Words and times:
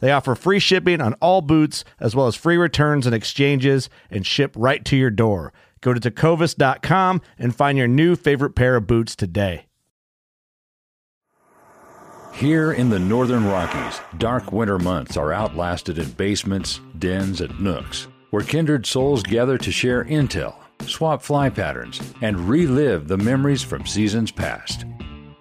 They 0.00 0.12
offer 0.12 0.34
free 0.34 0.58
shipping 0.58 1.00
on 1.00 1.14
all 1.14 1.42
boots, 1.42 1.84
as 2.00 2.14
well 2.14 2.26
as 2.26 2.36
free 2.36 2.56
returns 2.56 3.06
and 3.06 3.14
exchanges, 3.14 3.90
and 4.10 4.26
ship 4.26 4.52
right 4.56 4.84
to 4.84 4.96
your 4.96 5.10
door. 5.10 5.52
Go 5.80 5.94
to 5.94 6.00
tecovas.com 6.00 7.20
and 7.38 7.54
find 7.54 7.78
your 7.78 7.88
new 7.88 8.16
favorite 8.16 8.54
pair 8.54 8.76
of 8.76 8.86
boots 8.86 9.14
today. 9.14 9.66
Here 12.32 12.70
in 12.70 12.88
the 12.88 13.00
northern 13.00 13.46
Rockies, 13.46 14.00
dark 14.16 14.52
winter 14.52 14.78
months 14.78 15.16
are 15.16 15.32
outlasted 15.32 15.98
in 15.98 16.08
basements, 16.12 16.80
dens, 16.96 17.40
and 17.40 17.58
nooks, 17.60 18.06
where 18.30 18.44
kindred 18.44 18.86
souls 18.86 19.24
gather 19.24 19.58
to 19.58 19.72
share 19.72 20.04
intel, 20.04 20.54
swap 20.86 21.20
fly 21.20 21.50
patterns, 21.50 22.00
and 22.22 22.48
relive 22.48 23.08
the 23.08 23.16
memories 23.16 23.64
from 23.64 23.86
seasons 23.86 24.30
past. 24.30 24.84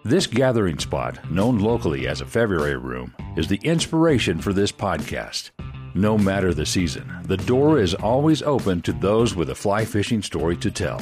This 0.08 0.26
gathering 0.26 0.80
spot, 0.80 1.30
known 1.30 1.60
locally 1.60 2.08
as 2.08 2.22
a 2.22 2.26
February 2.26 2.78
room, 2.78 3.14
is 3.36 3.50
the 3.50 3.60
inspiration 3.62 4.40
for 4.40 4.54
this 4.54 4.72
podcast. 4.72 5.52
No 5.96 6.18
matter 6.18 6.54
the 6.54 6.66
season, 6.66 7.12
the 7.26 7.36
door 7.36 7.78
is 7.78 7.94
always 7.94 8.42
open 8.42 8.82
to 8.84 8.94
those 8.94 9.36
with 9.36 9.50
a 9.50 9.56
fly 9.56 9.84
fishing 9.84 10.22
story 10.22 10.56
to 10.56 10.72
tell. 10.72 11.02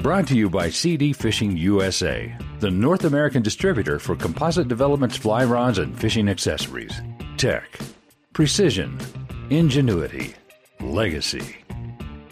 Brought 0.00 0.26
to 0.28 0.34
you 0.34 0.48
by 0.48 0.70
CD 0.70 1.12
Fishing 1.12 1.58
USA, 1.58 2.34
the 2.60 2.70
North 2.70 3.04
American 3.04 3.42
distributor 3.42 3.98
for 3.98 4.16
Composite 4.16 4.66
Development's 4.66 5.18
fly 5.18 5.44
rods 5.44 5.76
and 5.76 5.94
fishing 6.00 6.30
accessories. 6.30 7.02
Tech, 7.36 7.78
precision, 8.32 8.98
ingenuity, 9.50 10.34
legacy. 10.80 11.54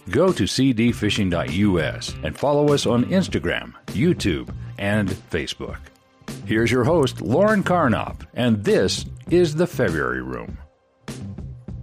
Go 0.09 0.33
to 0.33 0.45
cdfishing.us 0.45 2.15
and 2.23 2.39
follow 2.39 2.73
us 2.73 2.87
on 2.87 3.05
Instagram, 3.05 3.75
YouTube, 3.89 4.49
and 4.79 5.11
Facebook. 5.11 5.77
Here's 6.47 6.71
your 6.71 6.85
host, 6.85 7.21
Lauren 7.21 7.65
Karnopp, 7.65 8.25
and 8.35 8.63
this 8.63 9.05
is 9.31 9.57
the 9.57 9.67
February 9.67 10.23
Room. 10.23 10.59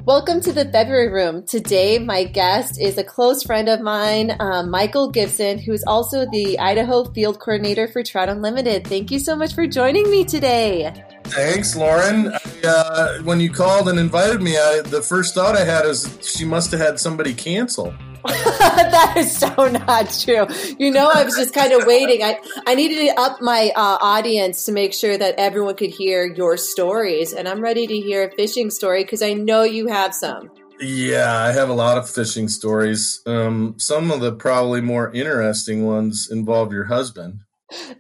Welcome 0.06 0.40
to 0.40 0.54
the 0.54 0.64
February 0.64 1.10
Room. 1.10 1.46
Today, 1.46 2.00
my 2.00 2.24
guest 2.24 2.80
is 2.80 2.98
a 2.98 3.04
close 3.04 3.44
friend 3.44 3.68
of 3.68 3.82
mine, 3.82 4.38
um, 4.40 4.72
Michael 4.72 5.10
Gibson, 5.10 5.60
who's 5.60 5.84
also 5.84 6.26
the 6.32 6.58
Idaho 6.60 7.04
Field 7.12 7.42
Coordinator 7.42 7.90
for 7.90 8.04
Trout 8.04 8.30
Unlimited. 8.30 8.88
Thank 8.88 9.12
you 9.12 9.20
so 9.20 9.36
much 9.36 9.54
for 9.54 9.68
joining 9.68 10.10
me 10.10 10.24
today. 10.24 10.94
Thanks, 11.26 11.76
Lauren. 11.76 12.32
I, 12.34 12.40
uh, 12.66 13.22
when 13.24 13.42
you 13.42 13.52
called 13.52 13.90
and 13.90 14.00
invited 14.00 14.42
me, 14.42 14.56
I, 14.56 14.82
the 14.86 15.02
first 15.02 15.36
thought 15.36 15.58
I 15.58 15.66
had 15.66 15.86
is 15.86 16.18
she 16.22 16.46
must 16.46 16.72
have 16.72 16.80
had 16.80 17.02
somebody 17.02 17.34
cancel. 17.34 17.94
that 18.26 19.16
is 19.18 19.36
so 19.36 19.68
not 19.68 20.10
true. 20.10 20.48
You 20.78 20.92
know, 20.92 21.12
I 21.14 21.24
was 21.24 21.36
just 21.36 21.54
kind 21.54 21.74
of 21.74 21.86
waiting. 21.86 22.24
I, 22.24 22.40
I 22.66 22.76
needed 22.76 23.08
to 23.08 23.20
up 23.20 23.42
my 23.42 23.72
uh, 23.76 23.98
audience 24.00 24.66
to 24.66 24.72
make 24.72 24.94
sure 24.94 25.18
that 25.18 25.36
everyone 25.38 25.76
could 25.76 25.90
hear 25.90 26.26
your 26.26 26.56
stories. 26.58 27.34
And 27.34 27.48
I'm 27.48 27.62
ready 27.62 27.86
to 27.86 28.00
hear 28.00 28.24
a 28.28 28.32
fishing 28.32 28.70
story 28.70 29.04
because 29.04 29.22
I 29.22 29.34
know 29.34 29.64
you 29.64 29.88
have 29.88 30.16
some. 30.16 30.50
Yeah, 30.80 31.36
I 31.36 31.52
have 31.52 31.70
a 31.70 31.74
lot 31.74 31.98
of 31.98 32.10
fishing 32.10 32.48
stories. 32.48 33.22
Um, 33.26 33.76
some 33.78 34.12
of 34.12 34.22
the 34.22 34.34
probably 34.34 34.82
more 34.82 35.12
interesting 35.12 35.86
ones 35.86 36.30
involve 36.32 36.72
your 36.72 36.86
husband. 36.86 37.40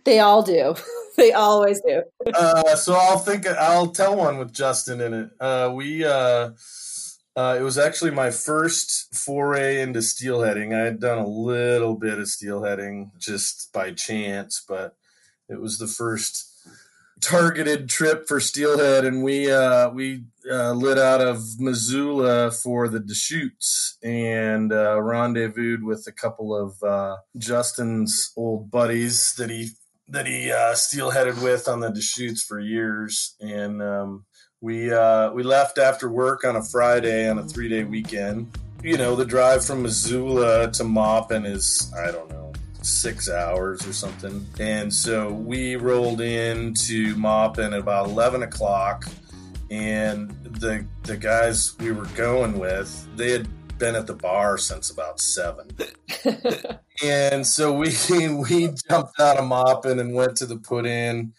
They 0.06 0.20
all 0.20 0.42
do. 0.42 0.76
they 1.18 1.32
always 1.32 1.82
do. 1.86 2.04
uh, 2.34 2.76
so 2.76 2.94
I'll 2.94 3.20
think 3.20 3.48
I'll 3.48 3.88
tell 3.88 4.16
one 4.16 4.38
with 4.38 4.54
Justin 4.54 5.02
in 5.02 5.14
it. 5.14 5.30
Uh, 5.40 5.72
we 5.74 6.04
uh, 7.36 7.58
it 7.60 7.64
was 7.64 7.78
actually 7.78 8.12
my 8.12 8.30
first 8.30 9.14
foray 9.16 9.82
into 9.82 10.00
steelheading. 10.00 10.74
I 10.74 10.86
had 10.86 11.00
done 11.00 11.18
a 11.18 11.28
little 11.28 11.96
bit 11.96 12.20
of 12.20 12.26
steelheading 12.26 13.12
just 13.18 13.74
by 13.74 13.92
chance, 13.92 14.64
but 14.68 14.96
it 15.50 15.60
was 15.60 15.78
the 15.78 15.88
first 15.88 16.54
targeted 17.22 17.90
trip 17.90 18.28
for 18.28 18.40
steelhead, 18.40 19.06
and 19.06 19.24
we 19.24 19.52
uh, 19.52 19.90
we 19.90 20.26
uh, 20.52 20.74
lit 20.74 21.00
out 21.00 21.22
of 21.22 21.60
Missoula 21.60 22.52
for 22.52 22.88
the 22.88 23.00
Deschutes 23.00 23.98
and 24.04 24.72
uh, 24.72 25.02
rendezvoused 25.02 25.84
with 25.84 26.06
a 26.08 26.12
couple 26.12 26.56
of 26.56 26.84
uh, 26.84 27.18
Justin's 27.38 28.32
old 28.36 28.70
buddies 28.70 29.34
that 29.38 29.50
he 29.50 29.70
that 30.08 30.28
he 30.28 30.52
uh, 30.52 30.74
steelheaded 30.74 31.42
with 31.42 31.68
on 31.68 31.80
the 31.80 31.90
Deschutes 31.90 32.44
for 32.44 32.60
years, 32.60 33.36
and 33.40 33.82
um, 33.82 34.26
we 34.64 34.94
uh, 34.94 35.30
we 35.34 35.44
left 35.44 35.78
after 35.78 36.10
work 36.10 36.46
on 36.46 36.56
a 36.56 36.64
Friday 36.64 37.30
on 37.30 37.38
a 37.38 37.44
three 37.44 37.68
day 37.68 37.84
weekend. 37.84 38.58
You 38.82 38.98
know, 38.98 39.14
the 39.16 39.26
drive 39.26 39.64
from 39.64 39.84
Missoula 39.84 40.72
to 40.72 40.86
Maupin 40.86 41.46
is 41.46 41.92
I 41.96 42.12
don't 42.12 42.30
know 42.30 42.54
six 42.82 43.30
hours 43.30 43.86
or 43.86 43.92
something, 43.92 44.48
and 44.60 44.92
so 44.92 45.34
we 45.34 45.76
rolled 45.76 46.22
into 46.22 47.14
Maupin 47.18 47.74
at 47.74 47.80
about 47.80 48.08
eleven 48.08 48.44
o'clock. 48.44 49.06
And 49.70 50.30
the 50.44 50.86
the 51.04 51.18
guys 51.18 51.78
we 51.80 51.92
were 51.92 52.08
going 52.16 52.58
with, 52.58 53.08
they 53.18 53.32
had 53.32 53.50
been 53.78 53.96
at 53.96 54.08
the 54.08 54.14
bar 54.14 54.58
since 54.58 54.92
about 54.92 55.20
seven. 55.20 55.68
and 57.04 57.46
so 57.46 57.74
we 57.74 57.94
we 58.50 58.70
jumped 58.90 59.20
out 59.20 59.38
of 59.38 59.46
Maupin 59.46 60.00
and 60.00 60.14
went 60.14 60.38
to 60.38 60.46
the 60.46 60.56
put 60.56 60.86
in 60.86 61.34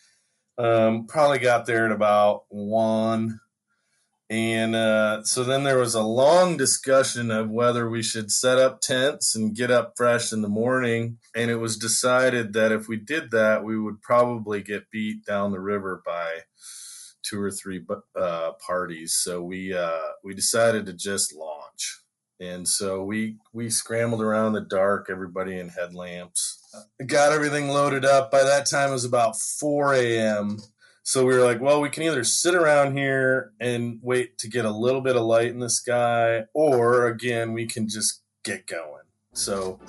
um, 0.59 1.07
probably 1.07 1.39
got 1.39 1.67
there 1.67 1.87
at 1.87 1.93
about 1.93 2.45
one. 2.49 3.41
And 4.31 4.75
uh, 4.75 5.23
so 5.25 5.45
then 5.45 5.65
there 5.65 5.79
was 5.79 5.95
a 5.95 6.03
long 6.03 6.57
discussion 6.57 7.31
of 7.31 7.51
whether 7.51 7.89
we 7.89 8.03
should 8.03 8.31
set 8.31 8.59
up 8.59 8.81
tents 8.81 9.35
and 9.35 9.55
get 9.55 9.71
up 9.71 9.95
fresh 9.97 10.33
in 10.33 10.41
the 10.43 10.49
morning. 10.49 11.19
And 11.37 11.51
it 11.51 11.57
was 11.57 11.77
decided 11.77 12.53
that 12.55 12.73
if 12.73 12.89
we 12.89 12.97
did 12.97 13.31
that, 13.33 13.65
we 13.65 13.79
would 13.79 14.01
probably 14.01 14.63
get 14.63 14.91
beat 14.91 15.27
down 15.27 15.53
the 15.53 15.61
river 15.61 16.03
by 16.07 16.41
two 17.23 17.41
or 17.41 17.51
three 17.51 17.85
uh, 18.17 18.53
parties. 18.67 19.15
So 19.15 19.43
we 19.43 19.75
uh, 19.75 20.13
we 20.23 20.35
decided 20.35 20.87
to 20.87 20.95
just 20.95 21.35
launch. 21.35 22.01
And 22.41 22.67
so 22.67 23.05
we 23.05 23.37
we 23.53 23.69
scrambled 23.71 24.23
around 24.23 24.55
the 24.55 24.61
dark, 24.63 25.09
everybody 25.11 25.59
in 25.59 25.69
headlamps 25.69 26.54
got 27.07 27.33
everything 27.33 27.69
loaded 27.69 28.05
up. 28.05 28.31
By 28.31 28.43
that 28.45 28.67
time, 28.67 28.91
it 28.91 28.93
was 28.93 29.05
about 29.05 29.39
4 29.39 29.95
a.m. 29.95 30.59
So 31.03 31.27
we 31.27 31.35
were 31.35 31.45
like, 31.45 31.61
well, 31.61 31.81
we 31.81 31.91
can 31.91 32.03
either 32.03 32.25
sit 32.25 32.55
around 32.55 32.97
here 32.97 33.53
and 33.61 33.99
wait 34.03 34.39
to 34.39 34.49
get 34.49 34.65
a 34.65 34.71
little 34.71 35.03
bit 35.03 35.17
of 35.17 35.23
light 35.23 35.49
in 35.49 35.59
the 35.59 35.69
sky, 35.69 36.45
or 36.55 37.07
again, 37.07 37.53
we 37.53 37.67
can 37.67 37.89
just 37.89 38.23
get 38.43 38.67
going. 38.67 39.03
So 39.35 39.81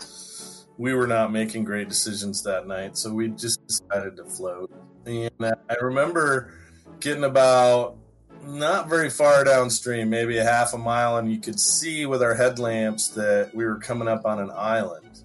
we 0.78 0.94
were 0.94 1.08
not 1.08 1.32
making 1.32 1.64
great 1.64 1.88
decisions 1.88 2.44
that 2.44 2.68
night. 2.68 2.98
So 2.98 3.14
we 3.14 3.30
just 3.30 3.66
decided 3.66 4.18
to 4.18 4.26
float. 4.26 4.72
And 5.06 5.32
I 5.40 5.76
remember 5.80 6.54
getting 7.00 7.24
about 7.24 7.98
not 8.44 8.90
very 8.90 9.10
far 9.10 9.44
downstream, 9.44 10.10
maybe 10.10 10.38
a 10.38 10.44
half 10.44 10.74
a 10.74 10.78
mile, 10.78 11.18
and 11.18 11.32
you 11.32 11.40
could 11.40 11.60
see 11.60 12.06
with 12.06 12.22
our 12.22 12.36
headlamps 12.36 13.08
that 13.10 13.52
we 13.54 13.66
were 13.66 13.78
coming 13.78 14.08
up 14.08 14.26
on 14.26 14.40
an 14.40 14.52
island. 14.54 15.24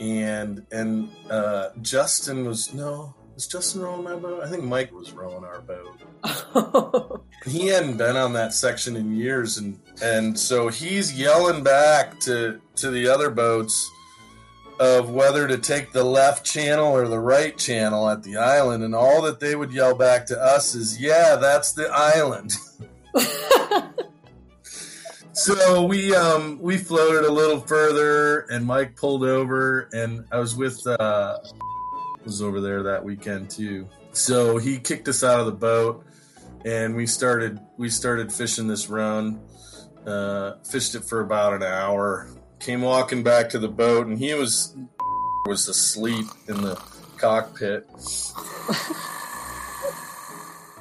And 0.00 0.66
and 0.70 1.10
uh, 1.30 1.70
Justin 1.80 2.44
was 2.46 2.74
no, 2.74 3.14
was 3.34 3.46
Justin 3.46 3.82
rowing 3.82 4.04
my 4.04 4.16
boat? 4.16 4.42
I 4.42 4.48
think 4.48 4.64
Mike 4.64 4.92
was 4.92 5.12
rowing 5.12 5.44
our 5.44 5.60
boat. 5.60 7.22
he 7.46 7.68
hadn't 7.68 7.96
been 7.96 8.16
on 8.16 8.32
that 8.34 8.52
section 8.52 8.96
in 8.96 9.14
years, 9.14 9.58
and 9.58 9.78
and 10.02 10.38
so 10.38 10.68
he's 10.68 11.18
yelling 11.18 11.62
back 11.62 12.18
to 12.20 12.60
to 12.76 12.90
the 12.90 13.08
other 13.08 13.30
boats 13.30 13.90
of 14.78 15.10
whether 15.10 15.48
to 15.48 15.56
take 15.56 15.92
the 15.92 16.04
left 16.04 16.44
channel 16.44 16.92
or 16.92 17.08
the 17.08 17.18
right 17.18 17.56
channel 17.56 18.08
at 18.08 18.22
the 18.22 18.36
island, 18.36 18.84
and 18.84 18.94
all 18.94 19.22
that 19.22 19.40
they 19.40 19.56
would 19.56 19.72
yell 19.72 19.94
back 19.94 20.26
to 20.26 20.38
us 20.38 20.74
is, 20.74 21.00
"Yeah, 21.00 21.36
that's 21.36 21.72
the 21.72 21.88
island." 21.90 22.52
so 25.36 25.84
we 25.84 26.14
um 26.14 26.58
we 26.60 26.78
floated 26.78 27.28
a 27.28 27.32
little 27.32 27.60
further, 27.60 28.40
and 28.50 28.64
Mike 28.64 28.96
pulled 28.96 29.22
over, 29.22 29.88
and 29.92 30.24
I 30.32 30.38
was 30.38 30.56
with 30.56 30.84
uh 30.86 31.38
was 32.24 32.42
over 32.42 32.60
there 32.60 32.82
that 32.84 33.04
weekend 33.04 33.50
too. 33.50 33.86
So 34.12 34.56
he 34.56 34.78
kicked 34.78 35.08
us 35.08 35.22
out 35.22 35.40
of 35.40 35.46
the 35.46 35.52
boat, 35.52 36.04
and 36.64 36.96
we 36.96 37.06
started 37.06 37.60
we 37.76 37.90
started 37.90 38.32
fishing 38.32 38.66
this 38.66 38.88
run. 38.88 39.40
Uh, 40.06 40.54
fished 40.70 40.94
it 40.94 41.04
for 41.04 41.20
about 41.20 41.52
an 41.52 41.64
hour, 41.64 42.28
came 42.60 42.80
walking 42.80 43.22
back 43.22 43.50
to 43.50 43.58
the 43.58 43.68
boat, 43.68 44.06
and 44.06 44.18
he 44.18 44.32
was 44.34 44.74
was 45.44 45.68
asleep 45.68 46.26
in 46.48 46.62
the 46.62 46.76
cockpit. 47.18 47.86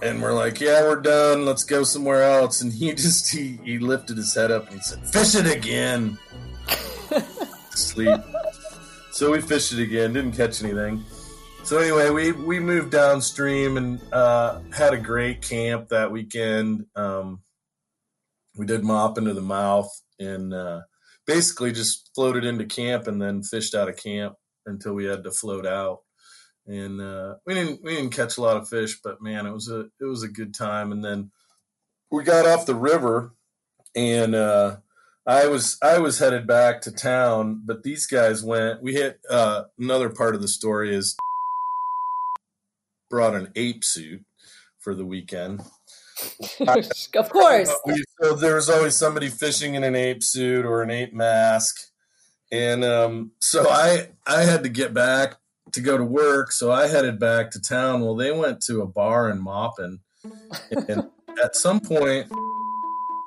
and 0.01 0.21
we're 0.21 0.33
like, 0.33 0.59
"Yeah, 0.59 0.83
we're 0.83 1.01
done. 1.01 1.45
Let's 1.45 1.63
go 1.63 1.83
somewhere 1.83 2.23
else." 2.23 2.61
And 2.61 2.71
he 2.71 2.93
just 2.95 3.31
he, 3.31 3.59
he 3.63 3.79
lifted 3.79 4.17
his 4.17 4.33
head 4.33 4.51
up 4.51 4.67
and 4.67 4.75
he 4.75 4.81
said, 4.81 5.07
"Fish 5.07 5.35
it 5.35 5.47
again." 5.47 6.17
Sleep. 7.71 8.19
So 9.11 9.31
we 9.31 9.41
fished 9.41 9.73
it 9.73 9.81
again. 9.81 10.13
Didn't 10.13 10.33
catch 10.33 10.63
anything. 10.63 11.03
So 11.63 11.79
anyway, 11.79 12.09
we 12.09 12.31
we 12.31 12.59
moved 12.59 12.91
downstream 12.91 13.77
and 13.77 14.01
uh, 14.13 14.59
had 14.71 14.93
a 14.93 14.99
great 14.99 15.41
camp 15.41 15.89
that 15.89 16.11
weekend. 16.11 16.85
Um, 16.95 17.41
we 18.57 18.65
did 18.65 18.83
mop 18.83 19.17
into 19.17 19.33
the 19.33 19.41
mouth 19.41 19.89
and 20.19 20.53
uh, 20.53 20.81
basically 21.25 21.71
just 21.71 22.11
floated 22.15 22.45
into 22.45 22.65
camp 22.65 23.07
and 23.07 23.21
then 23.21 23.43
fished 23.43 23.75
out 23.75 23.89
of 23.89 23.97
camp 23.97 24.35
until 24.65 24.93
we 24.93 25.05
had 25.05 25.23
to 25.23 25.31
float 25.31 25.65
out. 25.65 25.99
And 26.67 26.99
uh, 26.99 27.35
we 27.45 27.53
didn't 27.53 27.83
we 27.83 27.95
didn't 27.95 28.15
catch 28.15 28.37
a 28.37 28.41
lot 28.41 28.57
of 28.57 28.67
fish, 28.67 28.99
but 29.03 29.21
man, 29.21 29.45
it 29.45 29.53
was 29.53 29.69
a 29.69 29.81
it 30.01 30.05
was 30.05 30.23
a 30.23 30.27
good 30.27 30.53
time. 30.53 30.91
And 30.91 31.03
then 31.03 31.31
we 32.11 32.23
got 32.23 32.47
off 32.47 32.65
the 32.65 32.75
river, 32.75 33.33
and 33.95 34.33
uh, 34.33 34.77
I 35.27 35.47
was 35.47 35.77
I 35.83 35.99
was 35.99 36.19
headed 36.19 36.47
back 36.47 36.81
to 36.81 36.91
town, 36.91 37.61
but 37.65 37.83
these 37.83 38.07
guys 38.07 38.43
went. 38.43 38.81
We 38.81 38.93
hit 38.93 39.19
uh, 39.29 39.63
another 39.77 40.09
part 40.09 40.33
of 40.33 40.41
the 40.41 40.47
story 40.47 40.95
is 40.95 41.15
brought 43.09 43.35
an 43.35 43.51
ape 43.55 43.83
suit 43.83 44.23
for 44.79 44.95
the 44.95 45.05
weekend. 45.05 45.61
of 47.15 47.29
course. 47.29 47.75
so 48.21 48.35
there 48.35 48.55
was 48.55 48.69
always 48.69 48.95
somebody 48.95 49.29
fishing 49.29 49.75
in 49.75 49.83
an 49.83 49.95
ape 49.95 50.23
suit 50.23 50.65
or 50.65 50.81
an 50.81 50.89
ape 50.89 51.13
mask, 51.13 51.75
and 52.51 52.83
um, 52.83 53.31
so 53.39 53.67
I 53.69 54.09
I 54.25 54.43
had 54.43 54.63
to 54.63 54.69
get 54.69 54.93
back 54.93 55.35
to 55.71 55.81
go 55.81 55.97
to 55.97 56.05
work. 56.05 56.51
So 56.51 56.71
I 56.71 56.87
headed 56.87 57.19
back 57.19 57.51
to 57.51 57.61
town. 57.61 58.01
Well, 58.01 58.15
they 58.15 58.31
went 58.31 58.61
to 58.63 58.81
a 58.81 58.87
bar 58.87 59.29
in 59.29 59.41
Maupin, 59.41 59.99
and 60.71 61.09
at 61.43 61.55
some 61.55 61.79
point 61.79 62.31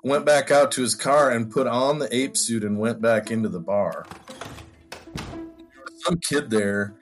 went 0.04 0.24
back 0.24 0.50
out 0.50 0.72
to 0.72 0.82
his 0.82 0.94
car 0.94 1.30
and 1.30 1.50
put 1.50 1.66
on 1.66 1.98
the 1.98 2.14
ape 2.14 2.36
suit 2.36 2.64
and 2.64 2.78
went 2.78 3.00
back 3.00 3.30
into 3.30 3.48
the 3.48 3.60
bar. 3.60 4.06
Some 5.98 6.18
kid 6.28 6.50
there 6.50 6.94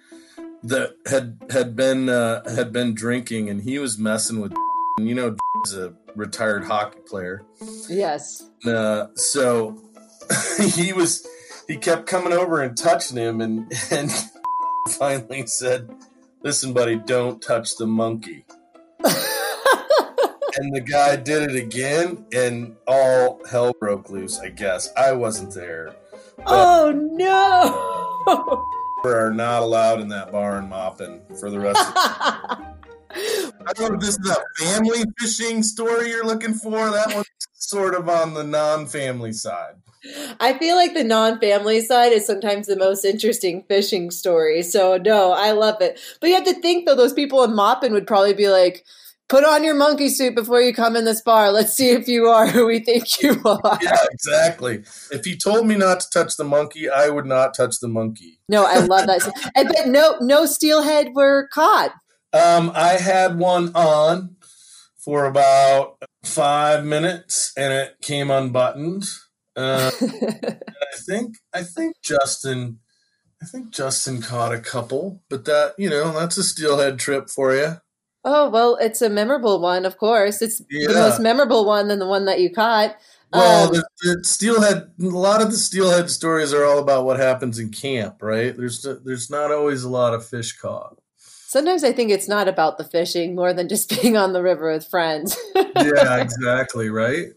that 0.63 0.97
had 1.07 1.39
had 1.51 1.77
been 1.77 2.09
uh, 2.09 2.49
had 2.51 2.73
been 2.73 2.95
drinking 2.95 3.49
and 3.49 3.63
he 3.63 3.79
was 3.79 3.99
messing 3.99 4.41
with 4.41 4.53
you 4.99 5.15
know 5.15 5.37
is 5.65 5.77
a 5.77 5.95
retired 6.15 6.65
hockey 6.65 6.99
player 7.07 7.45
yes 7.89 8.51
uh, 8.67 9.07
so 9.15 9.77
he 10.75 10.93
was 10.93 11.27
he 11.69 11.77
kept 11.77 12.07
coming 12.07 12.33
over 12.33 12.63
and 12.63 12.77
touching 12.77 13.17
him 13.17 13.41
and 13.41 13.73
and 13.91 14.11
finally 14.99 15.47
said 15.47 15.89
listen 16.43 16.73
buddy 16.73 16.97
don't 16.97 17.43
touch 17.43 17.77
the 17.77 17.87
monkey 17.87 18.45
and 19.05 20.75
the 20.75 20.81
guy 20.81 21.17
did 21.17 21.51
it 21.51 21.57
again 21.57 22.25
and 22.35 22.77
all 22.87 23.41
hell 23.51 23.73
broke 23.81 24.11
loose 24.11 24.39
i 24.41 24.49
guess 24.49 24.93
i 24.97 25.13
wasn't 25.13 25.53
there 25.55 25.95
oh 26.47 26.93
no 27.13 28.73
are 29.05 29.33
not 29.33 29.63
allowed 29.63 30.01
in 30.01 30.09
that 30.09 30.33
bar 30.33 30.59
in 30.59 30.69
Maupin 30.69 31.21
for 31.39 31.51
the 31.51 31.61
rest 31.61 31.79
of 31.79 31.95
the 31.95 32.77
I 33.69 33.73
don't 33.73 33.91
know 33.91 33.95
if 33.95 34.01
this 34.01 34.19
is 34.19 34.31
a 34.31 34.65
family 34.65 35.05
fishing 35.19 35.63
story 35.63 36.11
you're 36.11 36.27
looking 36.27 36.55
for. 36.55 36.91
That 36.91 37.15
one's 37.15 37.27
sort 37.55 37.95
of 37.95 38.09
on 38.09 38.35
the 38.35 38.45
non 38.45 38.87
family 38.87 39.33
side. 39.33 39.75
I 40.41 40.57
feel 40.59 40.77
like 40.77 40.95
the 40.95 41.05
non 41.05 41.41
family 41.41 41.81
side 41.81 42.13
is 42.13 42.27
sometimes 42.27 42.67
the 42.67 42.77
most 42.77 43.05
interesting 43.05 43.65
fishing 43.69 44.11
story. 44.11 44.63
So, 44.63 44.97
no, 44.99 45.33
I 45.33 45.53
love 45.53 45.81
it. 45.81 45.99
But 46.21 46.29
you 46.29 46.35
have 46.35 46.45
to 46.45 46.55
think, 46.55 46.87
though, 46.87 46.95
those 46.95 47.13
people 47.13 47.43
in 47.45 47.55
Maupin 47.55 47.93
would 47.93 48.07
probably 48.07 48.35
be 48.35 48.49
like, 48.49 48.85
put 49.29 49.45
on 49.45 49.65
your 49.65 49.75
monkey 49.75 50.09
suit 50.09 50.35
before 50.35 50.61
you 50.61 50.73
come 50.73 50.97
in 50.97 51.05
this 51.05 51.21
bar. 51.21 51.51
Let's 51.51 51.75
see 51.75 51.91
if 51.91 52.09
you 52.09 52.27
are 52.27 52.47
who 52.47 52.67
we 52.67 52.81
think 52.81 53.23
you 53.23 53.41
are. 53.45 53.79
Yeah, 53.83 54.05
exactly. 54.11 54.85
If 55.11 55.25
he 55.25 55.37
told 55.37 55.67
me 55.67 55.77
not 55.77 56.01
to 56.01 56.11
touch 56.11 56.37
the 56.37 56.45
monkey, 56.45 56.89
I 56.89 57.09
would 57.09 57.27
not 57.27 57.55
touch 57.55 57.81
the 57.81 57.89
monkey. 57.89 58.41
No, 58.49 58.65
I 58.65 58.79
love 58.79 59.07
that. 59.07 59.51
and 59.57 59.69
but 59.69 59.89
no, 59.89 60.17
no 60.21 60.47
steelhead 60.47 61.15
were 61.15 61.49
caught. 61.53 61.93
Um, 62.33 62.71
I 62.75 62.95
had 62.95 63.39
one 63.39 63.75
on 63.75 64.37
for 64.99 65.25
about 65.25 66.03
five 66.25 66.85
minutes, 66.85 67.53
and 67.57 67.73
it 67.73 68.01
came 68.03 68.31
unbuttoned. 68.31 69.05
Uh, 69.57 69.91
I 70.01 70.97
think 71.07 71.37
I 71.53 71.63
think 71.63 71.97
Justin. 72.03 72.81
I 73.43 73.45
think 73.45 73.71
Justin 73.71 74.23
caught 74.23 74.55
a 74.55 74.59
couple, 74.59 75.23
but 75.29 75.45
that 75.45 75.75
you 75.79 75.91
know 75.91 76.13
that's 76.13 76.39
a 76.39 76.43
steelhead 76.43 76.99
trip 76.99 77.29
for 77.29 77.55
you. 77.55 77.77
Oh 78.25 78.49
well, 78.51 78.77
it's 78.81 79.03
a 79.03 79.09
memorable 79.09 79.61
one, 79.61 79.85
of 79.85 79.99
course. 79.99 80.43
It's 80.43 80.61
yeah. 80.71 80.89
the 80.89 80.95
most 80.95 81.21
memorable 81.21 81.65
one 81.65 81.89
than 81.89 81.99
the 81.99 82.07
one 82.07 82.25
that 82.25 82.41
you 82.41 82.51
caught. 82.51 82.97
Well, 83.33 83.69
um, 83.69 83.75
the, 83.75 83.85
the, 84.03 84.25
steelhead. 84.25 84.91
A 85.01 85.05
lot 85.05 85.43
of 85.43 85.51
the 85.51 85.57
steelhead 85.57 86.11
stories 86.11 86.55
are 86.55 86.65
all 86.65 86.79
about 86.79 87.05
what 87.05 87.19
happens 87.19 87.59
in 87.59 87.71
camp, 87.71 88.23
right? 88.23 88.57
There's 88.57 88.87
there's 89.05 89.31
not 89.31 89.53
always 89.53 89.85
a 89.85 89.91
lot 89.91 90.15
of 90.15 90.27
fish 90.27 90.57
caught. 90.57 90.99
Sometimes 91.49 91.85
I 91.85 91.93
think 91.93 92.11
it's 92.11 92.29
not 92.29 92.49
about 92.49 92.77
the 92.77 92.83
fishing 92.83 93.37
more 93.37 93.53
than 93.53 93.69
just 93.69 93.89
being 94.03 94.17
on 94.17 94.33
the 94.33 94.43
river 94.43 94.73
with 94.73 94.89
friends. 94.89 95.39
yeah, 95.55 96.17
exactly, 96.21 96.91
right. 96.91 97.29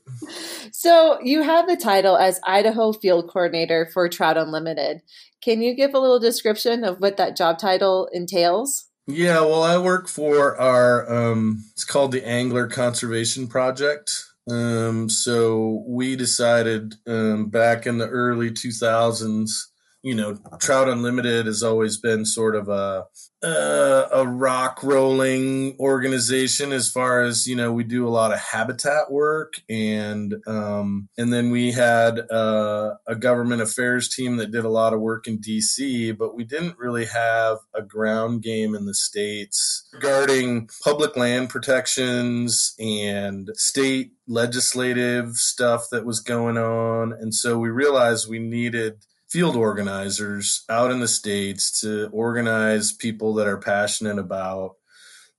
So 0.71 1.19
you 1.21 1.43
have 1.43 1.67
the 1.67 1.77
title 1.77 2.17
as 2.17 2.39
Idaho 2.43 2.91
Field 2.91 3.29
Coordinator 3.29 3.87
for 3.93 4.09
Trout 4.09 4.35
Unlimited. 4.35 5.01
Can 5.41 5.61
you 5.61 5.75
give 5.75 5.93
a 5.93 5.99
little 5.99 6.19
description 6.19 6.83
of 6.83 6.99
what 6.99 7.17
that 7.17 7.37
job 7.37 7.59
title 7.59 8.09
entails? 8.11 8.87
Yeah, 9.05 9.41
well, 9.41 9.61
I 9.61 9.77
work 9.77 10.07
for 10.07 10.59
our, 10.59 11.11
um, 11.11 11.63
it's 11.73 11.85
called 11.85 12.11
the 12.11 12.27
Angler 12.27 12.67
Conservation 12.67 13.47
Project. 13.47 14.25
Um, 14.49 15.07
so 15.07 15.83
we 15.87 16.15
decided 16.15 16.95
um, 17.05 17.49
back 17.49 17.85
in 17.85 17.99
the 17.99 18.07
early 18.07 18.49
2000s, 18.49 19.51
you 20.01 20.15
know, 20.15 20.37
Trout 20.59 20.87
Unlimited 20.87 21.45
has 21.45 21.61
always 21.61 21.97
been 21.97 22.25
sort 22.25 22.55
of 22.55 22.69
a 22.69 23.05
uh, 23.41 24.07
a 24.11 24.27
rock 24.27 24.83
rolling 24.83 25.77
organization 25.79 26.73
as 26.73 26.91
far 26.91 27.21
as 27.21 27.47
you 27.47 27.55
know 27.55 27.71
we 27.71 27.85
do 27.85 28.05
a 28.05 28.09
lot 28.09 28.33
of 28.33 28.39
habitat 28.39 29.09
work 29.09 29.61
and 29.69 30.35
um, 30.45 31.07
and 31.17 31.31
then 31.31 31.49
we 31.49 31.71
had 31.71 32.19
uh, 32.31 32.95
a 33.07 33.15
government 33.15 33.61
affairs 33.61 34.09
team 34.09 34.37
that 34.37 34.51
did 34.51 34.65
a 34.65 34.69
lot 34.69 34.93
of 34.93 34.99
work 34.99 35.25
in 35.25 35.39
DC 35.39 36.17
but 36.17 36.35
we 36.35 36.43
didn't 36.43 36.77
really 36.77 37.05
have 37.05 37.59
a 37.73 37.81
ground 37.81 38.41
game 38.41 38.75
in 38.75 38.85
the 38.85 38.93
states 38.93 39.87
regarding 39.93 40.69
public 40.83 41.15
land 41.15 41.49
protections 41.49 42.75
and 42.77 43.49
state 43.53 44.11
legislative 44.29 45.35
stuff 45.35 45.87
that 45.91 46.05
was 46.05 46.19
going 46.19 46.57
on. 46.57 47.11
And 47.11 47.33
so 47.33 47.57
we 47.57 47.69
realized 47.69 48.29
we 48.29 48.39
needed 48.39 49.03
field 49.29 49.55
organizers 49.55 50.63
out 50.69 50.91
in 50.91 50.99
the 50.99 51.07
states 51.07 51.81
to 51.81 52.09
organize 52.11 52.91
people 52.91 53.33
that 53.35 53.47
are 53.47 53.59
passionate 53.59 54.17
about 54.17 54.75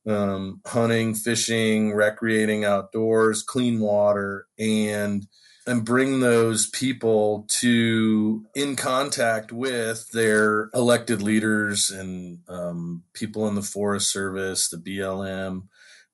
um, 0.07 0.61
hunting, 0.65 1.15
fishing, 1.15 1.93
recreating 1.93 2.65
outdoors, 2.65 3.43
clean 3.43 3.81
water, 3.81 4.47
and 4.59 5.27
and 5.67 5.85
bring 5.85 6.21
those 6.21 6.69
people 6.71 7.47
to 7.49 8.45
in 8.55 8.77
contact 8.77 9.53
with 9.53 10.11
their 10.11 10.71
elected 10.75 11.21
leaders 11.21 11.91
and 11.91 12.39
um, 12.49 13.03
people 13.13 13.47
in 13.47 13.55
the 13.55 13.63
Forest 13.63 14.11
Service, 14.11 14.69
the 14.69 14.79
BLM, 14.79 15.65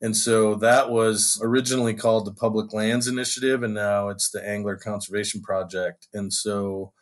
And 0.02 0.16
so 0.16 0.56
that 0.56 0.90
was 0.90 1.40
originally 1.42 1.94
called 1.94 2.26
the 2.26 2.34
Public 2.34 2.72
Lands 2.74 3.06
Initiative, 3.06 3.62
and 3.62 3.72
now 3.72 4.08
it's 4.08 4.30
the 4.30 4.46
Angler 4.46 4.76
Conservation 4.76 5.40
Project. 5.40 6.08
And 6.12 6.32
so 6.32 6.92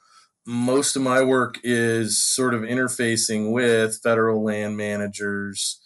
most 0.47 0.97
of 0.97 1.03
my 1.03 1.23
work 1.23 1.59
is 1.63 2.23
sort 2.23 2.55
of 2.55 2.63
interfacing 2.63 3.53
with 3.53 4.01
federal 4.03 4.43
land 4.43 4.77
managers, 4.77 5.81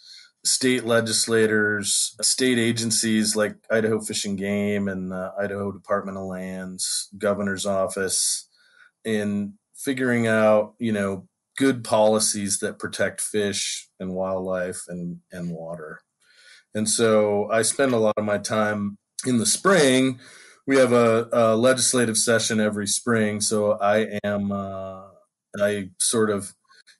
state 0.45 0.83
legislators, 0.83 2.15
state 2.21 2.57
agencies 2.57 3.35
like 3.35 3.55
Idaho 3.71 3.99
Fish 3.99 4.25
and 4.25 4.37
Game 4.37 4.87
and 4.87 5.13
uh, 5.13 5.31
Idaho 5.39 5.71
Department 5.71 6.17
of 6.17 6.25
Lands, 6.25 7.09
governor's 7.17 7.65
office, 7.65 8.49
in 9.05 9.53
figuring 9.75 10.27
out, 10.27 10.73
you 10.77 10.91
know, 10.91 11.27
good 11.57 11.83
policies 11.83 12.59
that 12.59 12.79
protect 12.79 13.21
fish 13.21 13.89
and 13.99 14.13
wildlife 14.13 14.83
and, 14.87 15.19
and 15.31 15.51
water. 15.51 15.99
And 16.73 16.89
so 16.89 17.49
I 17.51 17.63
spend 17.63 17.93
a 17.93 17.97
lot 17.97 18.13
of 18.17 18.23
my 18.23 18.37
time 18.37 18.97
in 19.25 19.37
the 19.37 19.45
spring. 19.45 20.19
We 20.67 20.77
have 20.77 20.91
a, 20.91 21.27
a 21.31 21.55
legislative 21.55 22.17
session 22.17 22.59
every 22.59 22.87
spring. 22.87 23.41
So 23.41 23.73
I 23.73 24.19
am, 24.23 24.51
uh, 24.51 25.01
I 25.59 25.89
sort 25.99 26.29
of 26.29 26.53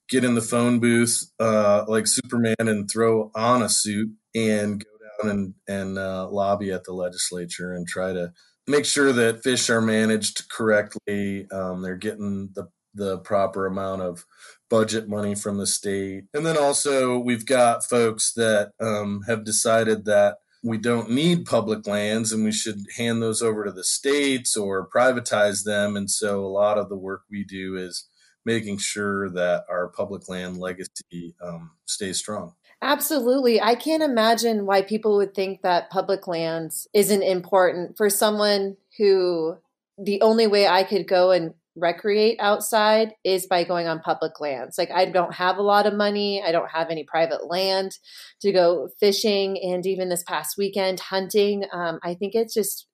get 0.09 0.23
in 0.23 0.33
the 0.33 0.41
phone 0.41 0.79
booth 0.79 1.31
uh, 1.39 1.85
like 1.87 2.07
Superman 2.07 2.55
and 2.57 2.89
throw 2.89 3.31
on 3.35 3.61
a 3.61 3.69
suit 3.69 4.09
and 4.35 4.83
go 4.83 4.89
down 5.23 5.31
and, 5.31 5.53
and 5.67 5.97
uh, 5.99 6.27
lobby 6.29 6.71
at 6.71 6.83
the 6.83 6.93
legislature 6.93 7.73
and 7.73 7.87
try 7.87 8.13
to 8.13 8.33
make 8.67 8.85
sure 8.85 9.11
that 9.11 9.43
fish 9.43 9.69
are 9.69 9.81
managed 9.81 10.49
correctly. 10.49 11.47
Um, 11.51 11.81
they're 11.81 11.95
getting 11.95 12.49
the, 12.53 12.69
the 12.93 13.19
proper 13.19 13.65
amount 13.65 14.01
of 14.01 14.25
budget 14.69 15.07
money 15.07 15.35
from 15.35 15.57
the 15.57 15.67
state. 15.67 16.25
And 16.33 16.45
then 16.45 16.57
also, 16.57 17.17
we've 17.17 17.45
got 17.45 17.83
folks 17.83 18.33
that 18.33 18.71
um, 18.79 19.21
have 19.27 19.43
decided 19.43 20.05
that 20.05 20.37
we 20.63 20.77
don't 20.77 21.09
need 21.09 21.45
public 21.45 21.87
lands 21.87 22.31
and 22.31 22.43
we 22.43 22.51
should 22.51 22.79
hand 22.97 23.21
those 23.21 23.41
over 23.41 23.65
to 23.65 23.71
the 23.71 23.83
states 23.83 24.57
or 24.57 24.89
privatize 24.89 25.63
them. 25.63 25.95
And 25.95 26.09
so, 26.09 26.43
a 26.43 26.47
lot 26.47 26.77
of 26.77 26.89
the 26.89 26.97
work 26.97 27.23
we 27.29 27.43
do 27.43 27.75
is 27.75 28.07
making 28.45 28.77
sure 28.77 29.29
that 29.29 29.63
our 29.69 29.89
public 29.89 30.27
land 30.27 30.57
legacy 30.57 31.35
um, 31.41 31.71
stays 31.85 32.17
strong. 32.17 32.53
Absolutely. 32.81 33.61
I 33.61 33.75
can't 33.75 34.03
imagine 34.03 34.65
why 34.65 34.81
people 34.81 35.17
would 35.17 35.33
think 35.33 35.61
that 35.61 35.89
public 35.89 36.27
lands 36.27 36.87
isn't 36.93 37.23
important 37.23 37.97
for 37.97 38.09
someone 38.09 38.77
who 38.97 39.57
the 39.97 40.21
only 40.21 40.47
way 40.47 40.65
I 40.65 40.83
could 40.83 41.07
go 41.07 41.31
and 41.31 41.53
recreate 41.75 42.37
outside 42.39 43.13
is 43.23 43.47
by 43.47 43.63
going 43.63 43.87
on 43.87 43.99
public 43.99 44.39
lands. 44.39 44.77
Like 44.77 44.91
I 44.91 45.05
don't 45.05 45.33
have 45.35 45.57
a 45.57 45.63
lot 45.63 45.85
of 45.85 45.93
money, 45.93 46.43
I 46.45 46.51
don't 46.51 46.71
have 46.71 46.89
any 46.89 47.03
private 47.03 47.47
land 47.47 47.97
to 48.41 48.51
go 48.51 48.89
fishing, 48.99 49.57
and 49.61 49.85
even 49.85 50.09
this 50.09 50.23
past 50.23 50.55
weekend 50.57 50.99
hunting. 50.99 51.65
Um, 51.71 51.99
I 52.03 52.13
think 52.13 52.35
it's 52.35 52.53
just. 52.53 52.85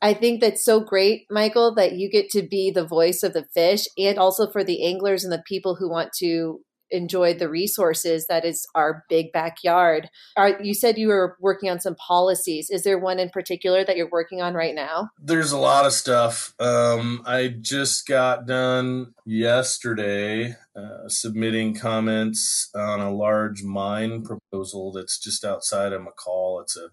I 0.00 0.14
think 0.14 0.40
that's 0.40 0.64
so 0.64 0.78
great, 0.78 1.26
Michael, 1.28 1.74
that 1.74 1.94
you 1.94 2.08
get 2.08 2.30
to 2.30 2.42
be 2.42 2.70
the 2.70 2.86
voice 2.86 3.24
of 3.24 3.32
the 3.32 3.46
fish 3.52 3.84
and 3.98 4.16
also 4.16 4.48
for 4.48 4.62
the 4.62 4.86
anglers 4.86 5.24
and 5.24 5.32
the 5.32 5.42
people 5.44 5.74
who 5.74 5.90
want 5.90 6.12
to 6.18 6.60
enjoyed 6.90 7.38
the 7.38 7.48
resources 7.48 8.26
that 8.26 8.44
is 8.44 8.66
our 8.74 9.04
big 9.08 9.32
backyard. 9.32 10.10
Are, 10.36 10.60
you 10.62 10.74
said 10.74 10.98
you 10.98 11.08
were 11.08 11.36
working 11.40 11.70
on 11.70 11.80
some 11.80 11.94
policies. 11.96 12.70
Is 12.70 12.82
there 12.82 12.98
one 12.98 13.18
in 13.18 13.30
particular 13.30 13.84
that 13.84 13.96
you're 13.96 14.10
working 14.10 14.40
on 14.40 14.54
right 14.54 14.74
now? 14.74 15.10
There's 15.20 15.52
a 15.52 15.58
lot 15.58 15.86
of 15.86 15.92
stuff. 15.92 16.54
Um, 16.58 17.22
I 17.26 17.48
just 17.48 18.06
got 18.06 18.46
done 18.46 19.14
yesterday 19.24 20.56
uh, 20.76 21.08
submitting 21.08 21.74
comments 21.74 22.70
on 22.74 23.00
a 23.00 23.12
large 23.12 23.62
mine 23.62 24.22
proposal 24.22 24.92
that's 24.92 25.18
just 25.18 25.44
outside 25.44 25.92
of 25.92 26.02
McCall. 26.02 26.62
It's 26.62 26.76
a 26.76 26.90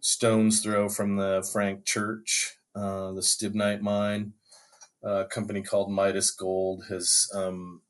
stone's 0.00 0.60
throw 0.60 0.88
from 0.88 1.16
the 1.16 1.48
Frank 1.52 1.84
Church, 1.84 2.56
uh, 2.74 3.12
the 3.12 3.22
Stibnite 3.22 3.80
mine. 3.80 4.34
A 5.02 5.24
company 5.24 5.62
called 5.62 5.90
Midas 5.90 6.30
Gold 6.30 6.84
has 6.88 7.28
um, 7.34 7.82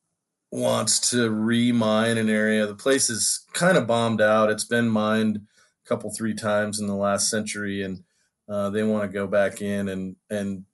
wants 0.57 1.11
to 1.11 1.31
remine 1.31 2.17
an 2.17 2.31
area. 2.31 2.67
The 2.67 2.75
place 2.75 3.11
is 3.11 3.45
kind 3.53 3.77
of 3.77 3.87
bombed 3.87 4.23
out. 4.23 4.51
It's 4.51 4.65
been 4.65 4.89
mined 4.89 5.37
a 5.37 5.89
couple, 5.89 6.11
three 6.11 6.35
times 6.35 6.81
in 6.81 6.87
the 6.87 6.95
last 6.95 7.29
century, 7.29 7.83
and 7.83 8.03
uh, 8.49 8.71
they 8.71 8.83
want 8.83 9.05
to 9.05 9.09
go 9.15 9.27
back 9.27 9.61
in 9.61 9.89
and 9.89 10.17
and 10.31 10.65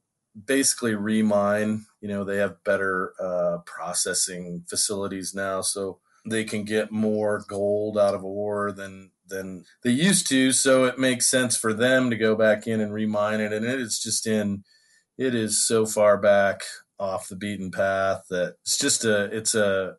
basically 0.46 0.94
remine. 0.94 1.84
You 2.00 2.08
know, 2.08 2.22
they 2.22 2.36
have 2.36 2.62
better 2.64 3.12
uh, 3.20 3.58
processing 3.66 4.64
facilities 4.68 5.34
now, 5.34 5.62
so 5.62 5.98
they 6.24 6.44
can 6.44 6.64
get 6.64 6.92
more 6.92 7.44
gold 7.48 7.98
out 7.98 8.14
of 8.14 8.24
ore 8.24 8.70
than 8.70 9.10
than 9.26 9.64
they 9.82 9.90
used 9.90 10.28
to. 10.28 10.52
So 10.52 10.84
it 10.84 10.98
makes 10.98 11.26
sense 11.26 11.56
for 11.56 11.74
them 11.74 12.08
to 12.10 12.16
go 12.16 12.36
back 12.36 12.68
in 12.68 12.80
and 12.80 12.94
remine 12.94 13.40
it, 13.40 13.52
and 13.52 13.66
it 13.66 13.80
is 13.80 13.98
just 13.98 14.28
in. 14.28 14.62
It 15.18 15.34
is 15.34 15.66
so 15.66 15.86
far 15.86 16.16
back 16.16 16.62
off 17.02 17.28
the 17.28 17.36
beaten 17.36 17.70
path 17.70 18.24
that 18.30 18.54
it's 18.62 18.78
just 18.78 19.04
a 19.04 19.24
it's 19.36 19.54
a 19.54 19.96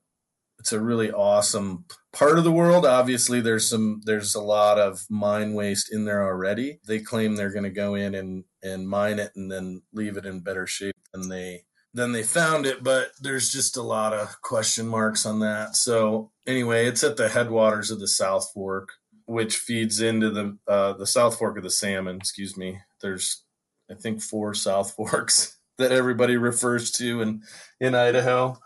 it's 0.60 0.72
a 0.72 0.80
really 0.80 1.12
awesome 1.12 1.84
part 2.14 2.38
of 2.38 2.46
the 2.46 2.52
world. 2.52 2.86
Obviously 2.86 3.42
there's 3.42 3.70
some 3.70 4.02
there's 4.06 4.34
a 4.34 4.42
lot 4.42 4.80
of 4.80 5.06
mine 5.10 5.54
waste 5.54 5.92
in 5.92 6.06
there 6.06 6.24
already. 6.24 6.80
They 6.88 7.00
claim 7.00 7.36
they're 7.36 7.52
going 7.52 7.66
to 7.66 7.70
go 7.70 7.96
in 7.96 8.16
and 8.16 8.46
and 8.64 8.88
mine 8.88 9.20
it 9.20 9.34
and 9.36 9.52
then 9.52 9.82
leave 9.92 10.16
it 10.16 10.26
in 10.26 10.40
better 10.40 10.66
shape 10.66 10.96
than 11.14 11.28
they 11.28 11.66
than 11.94 12.14
they 12.14 12.24
found 12.24 12.66
it 12.66 12.84
but 12.84 13.12
there's 13.22 13.52
just 13.52 13.78
a 13.78 13.82
lot 13.82 14.14
of 14.14 14.42
question 14.42 14.88
marks 14.88 15.26
on 15.26 15.42
that. 15.42 15.76
So 15.76 16.32
anyway 16.48 16.88
it's 16.88 17.04
at 17.04 17.18
the 17.18 17.28
headwaters 17.28 17.92
of 17.92 18.00
the 18.00 18.08
south 18.08 18.50
fork 18.54 18.94
which 19.26 19.58
feeds 19.58 20.00
into 20.00 20.30
the 20.30 20.58
uh, 20.66 20.94
the 20.94 21.08
south 21.08 21.38
fork 21.38 21.58
of 21.58 21.64
the 21.64 21.70
salmon 21.70 22.16
excuse 22.16 22.56
me. 22.56 22.80
There's 23.02 23.44
i 23.92 23.96
think 23.96 24.22
four 24.22 24.54
south 24.54 24.94
forks 24.94 25.58
that 25.78 25.92
everybody 25.92 26.38
refers 26.38 26.92
to 26.92 27.22
in 27.22 27.42
in 27.80 27.96
Idaho. 27.96 28.58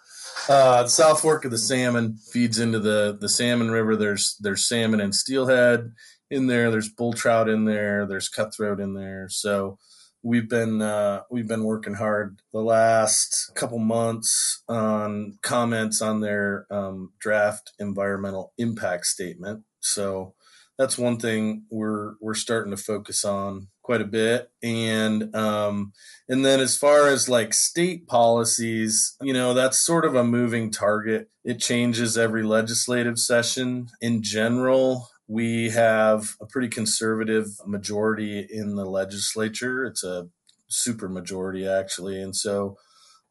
Uh, 0.49 0.83
the 0.83 0.89
South 0.89 1.21
Fork 1.21 1.45
of 1.45 1.51
the 1.51 1.57
Salmon 1.57 2.17
feeds 2.31 2.59
into 2.59 2.79
the 2.79 3.17
the 3.19 3.29
Salmon 3.29 3.71
River. 3.71 3.95
There's 3.95 4.37
there's 4.39 4.67
salmon 4.67 5.01
and 5.01 5.13
steelhead 5.13 5.91
in 6.29 6.47
there. 6.47 6.71
There's 6.71 6.89
bull 6.89 7.13
trout 7.13 7.49
in 7.49 7.65
there. 7.65 8.05
There's 8.05 8.29
cutthroat 8.29 8.79
in 8.79 8.93
there. 8.93 9.27
So 9.29 9.77
we've 10.23 10.49
been 10.49 10.81
uh, 10.81 11.21
we've 11.29 11.47
been 11.47 11.63
working 11.63 11.93
hard 11.93 12.41
the 12.53 12.61
last 12.61 13.51
couple 13.55 13.79
months 13.79 14.63
on 14.67 15.37
comments 15.41 16.01
on 16.01 16.21
their 16.21 16.67
um, 16.69 17.13
draft 17.19 17.71
environmental 17.79 18.53
impact 18.57 19.05
statement. 19.05 19.63
So 19.79 20.33
that's 20.77 20.97
one 20.97 21.17
thing 21.17 21.63
we're 21.71 22.15
we're 22.21 22.35
starting 22.35 22.71
to 22.71 22.81
focus 22.81 23.25
on 23.25 23.69
quite 23.87 24.01
a 24.01 24.05
bit. 24.05 24.51
And 24.61 25.33
um 25.33 25.93
and 26.27 26.45
then 26.45 26.59
as 26.59 26.77
far 26.77 27.07
as 27.07 27.29
like 27.29 27.53
state 27.53 28.05
policies 28.05 29.15
you 29.21 29.31
know 29.31 29.53
that's 29.53 29.79
sort 29.79 30.03
of 30.03 30.13
a 30.13 30.25
moving 30.25 30.69
target. 30.69 31.29
It 31.45 31.59
changes 31.59 32.17
every 32.17 32.43
legislative 32.43 33.17
session. 33.17 33.87
In 34.01 34.21
general 34.21 35.09
we 35.29 35.69
have 35.69 36.35
a 36.41 36.45
pretty 36.45 36.67
conservative 36.67 37.47
majority 37.65 38.45
in 38.49 38.75
the 38.75 38.85
legislature. 38.85 39.85
It's 39.85 40.03
a 40.03 40.27
super 40.67 41.07
majority 41.07 41.65
actually. 41.65 42.21
And 42.21 42.35
so 42.35 42.77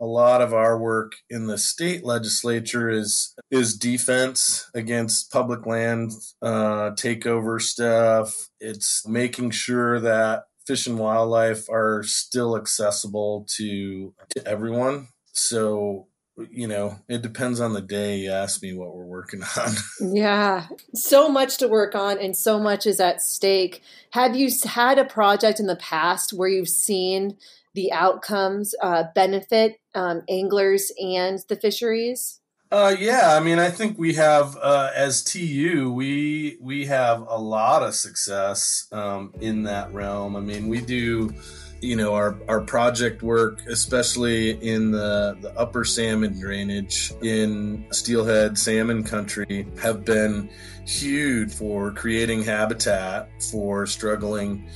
a 0.01 0.07
lot 0.07 0.43
of 0.43 0.53
our 0.53 0.79
work 0.79 1.13
in 1.31 1.47
the 1.47 1.59
state 1.59 2.05
legislature 2.05 2.91
is 2.91 3.35
is 3.51 3.79
defense 3.79 4.71
against 4.75 5.31
public 5.31 5.67
land 5.67 6.13
uh, 6.43 6.91
takeover 6.93 7.61
stuff. 7.61 8.35
It's 8.61 9.07
making 9.07 9.51
sure 9.53 10.01
that 10.01 10.45
fish 10.67 10.87
and 10.87 10.99
wildlife 10.99 11.69
are 11.71 12.03
still 12.03 12.57
accessible 12.57 13.47
to 13.57 14.13
to 14.31 14.47
everyone. 14.47 15.09
So 15.33 16.09
you 16.51 16.69
know, 16.69 16.99
it 17.09 17.23
depends 17.23 17.61
on 17.61 17.73
the 17.73 17.81
day 17.81 18.19
you 18.19 18.31
ask 18.31 18.63
me 18.63 18.75
what 18.75 18.95
we're 18.95 19.07
working 19.07 19.43
on. 19.57 19.73
yeah, 20.01 20.67
so 20.95 21.29
much 21.29 21.57
to 21.59 21.69
work 21.69 21.95
on 21.95 22.19
and 22.19 22.37
so 22.37 22.61
much 22.61 22.87
is 22.87 23.01
at 23.01 23.23
stake. 23.23 23.83
Have 24.11 24.37
you 24.37 24.51
had 24.65 24.99
a 24.99 25.05
project 25.05 25.61
in 25.61 25.67
the 25.67 25.77
past 25.77 26.33
where 26.33 26.49
you've 26.49 26.69
seen 26.69 27.37
the 27.77 27.93
outcomes 27.93 28.75
uh, 28.83 29.05
benefit 29.15 29.79
um, 29.95 30.23
anglers 30.29 30.91
and 30.99 31.39
the 31.49 31.55
fisheries? 31.55 32.41
Uh, 32.73 32.97
yeah, 32.99 33.37
I 33.37 33.41
mean, 33.41 33.61
I 33.61 33.71
think 33.71 33.97
we 33.97 34.15
have 34.15 34.57
uh, 34.61 34.91
as 34.95 35.23
TU, 35.23 35.93
we 35.93 36.59
we 36.61 36.87
have 36.87 37.21
a 37.29 37.39
lot 37.39 37.85
of 37.85 37.95
success 37.95 38.89
um, 38.91 39.33
in 39.41 39.63
that 39.65 39.95
realm. 39.95 40.35
I 40.35 40.41
mean, 40.41 40.67
we 40.67 40.81
do, 40.81 41.33
you 41.81 41.95
know, 41.95 42.15
our 42.15 42.37
our 42.49 42.61
project 42.61 43.23
work, 43.23 43.61
especially 43.69 44.51
in 44.51 44.91
the 44.91 45.37
the 45.41 45.57
upper 45.57 45.85
salmon 45.85 46.41
drainage 46.41 47.13
in 47.23 47.87
steelhead 47.93 48.59
salmon 48.59 49.05
country, 49.05 49.69
have 49.81 50.05
been 50.05 50.51
huge 50.85 51.55
for 51.55 51.93
creating 51.93 52.43
habitat 52.43 53.29
for 53.41 53.87
struggling 53.87 54.69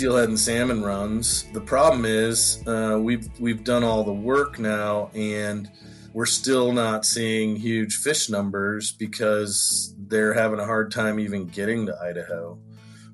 steelhead 0.00 0.30
and 0.30 0.40
salmon 0.40 0.82
runs. 0.82 1.42
The 1.52 1.60
problem 1.60 2.06
is 2.06 2.66
uh, 2.66 2.98
we've 2.98 3.28
we've 3.38 3.62
done 3.62 3.84
all 3.84 4.02
the 4.02 4.14
work 4.14 4.58
now, 4.58 5.10
and 5.14 5.70
we're 6.14 6.24
still 6.24 6.72
not 6.72 7.04
seeing 7.04 7.54
huge 7.54 7.96
fish 7.96 8.30
numbers 8.30 8.92
because 8.92 9.94
they're 10.08 10.32
having 10.32 10.58
a 10.58 10.64
hard 10.64 10.90
time 10.90 11.20
even 11.20 11.44
getting 11.48 11.84
to 11.84 11.94
Idaho. 12.00 12.58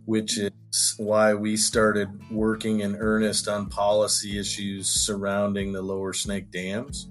which 0.05 0.39
is 0.39 0.95
why 0.97 1.35
we 1.35 1.57
started 1.57 2.09
working 2.31 2.81
in 2.81 2.95
earnest 2.95 3.49
on 3.49 3.69
policy 3.69 4.39
issues 4.39 4.87
surrounding 4.87 5.73
the 5.73 5.83
lower 5.83 6.13
snake 6.13 6.53
dams 6.53 7.09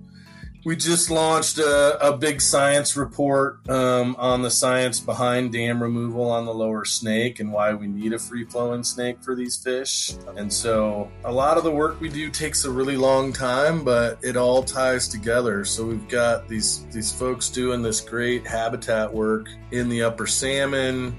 we 0.65 0.75
just 0.75 1.12
launched 1.12 1.60
a, 1.60 2.07
a 2.07 2.17
big 2.17 2.41
science 2.41 2.98
report 2.98 3.60
um, 3.69 4.15
on 4.17 4.41
the 4.41 4.50
science 4.50 5.00
behind 5.00 5.53
dam 5.53 5.81
removal 5.81 6.31
on 6.31 6.45
the 6.45 6.53
lower 6.53 6.84
snake 6.84 7.39
and 7.39 7.53
why 7.53 7.72
we 7.75 7.86
need 7.86 8.13
a 8.13 8.19
free 8.19 8.43
flowing 8.43 8.84
snake 8.84 9.22
for 9.22 9.36
these 9.36 9.55
fish. 9.55 10.15
And 10.36 10.51
so 10.51 11.12
a 11.24 11.31
lot 11.31 11.60
of 11.60 11.63
the 11.63 11.72
work 11.72 12.01
we 12.01 12.10
do 12.10 12.31
takes 12.31 12.65
a 12.65 12.72
really 12.72 12.98
long 12.98 13.31
time, 13.31 13.84
but 13.84 14.17
it 14.24 14.36
all 14.36 14.63
ties 14.63 15.07
together. 15.07 15.63
So 15.65 15.86
we've 15.86 16.07
got 16.07 16.48
these 16.48 16.86
these 16.88 17.12
folks 17.12 17.50
doing 17.50 17.84
this 17.84 18.01
great 18.01 18.45
habitat 18.48 19.13
work 19.13 19.48
in 19.72 19.88
the 19.88 20.01
upper 20.01 20.25
salmon. 20.25 21.15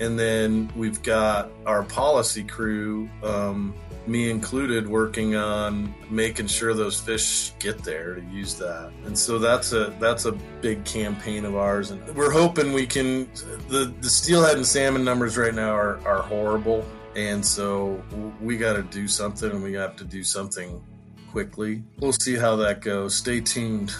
And 0.00 0.18
then 0.18 0.70
we've 0.76 1.02
got 1.02 1.50
our 1.66 1.82
policy 1.82 2.44
crew 2.44 3.08
um, 3.22 3.74
me 4.08 4.30
included, 4.30 4.88
working 4.88 5.36
on 5.36 5.94
making 6.10 6.46
sure 6.46 6.72
those 6.74 6.98
fish 6.98 7.52
get 7.58 7.84
there 7.84 8.14
to 8.14 8.22
use 8.22 8.54
that. 8.54 8.90
And 9.04 9.16
so 9.16 9.38
that's 9.38 9.72
a 9.72 9.94
that's 10.00 10.24
a 10.24 10.32
big 10.62 10.84
campaign 10.84 11.44
of 11.44 11.56
ours, 11.56 11.90
and 11.90 12.02
we're 12.16 12.32
hoping 12.32 12.72
we 12.72 12.86
can. 12.86 13.28
the 13.68 13.92
The 14.00 14.10
steelhead 14.10 14.56
and 14.56 14.66
salmon 14.66 15.04
numbers 15.04 15.36
right 15.36 15.54
now 15.54 15.74
are 15.74 16.00
are 16.06 16.22
horrible, 16.22 16.84
and 17.14 17.44
so 17.44 18.02
we 18.40 18.56
got 18.56 18.74
to 18.74 18.82
do 18.82 19.06
something, 19.06 19.50
and 19.50 19.62
we 19.62 19.74
have 19.74 19.96
to 19.96 20.04
do 20.04 20.24
something 20.24 20.82
quickly. 21.30 21.82
We'll 22.00 22.12
see 22.12 22.36
how 22.36 22.56
that 22.56 22.80
goes. 22.80 23.14
Stay 23.14 23.40
tuned. 23.40 23.94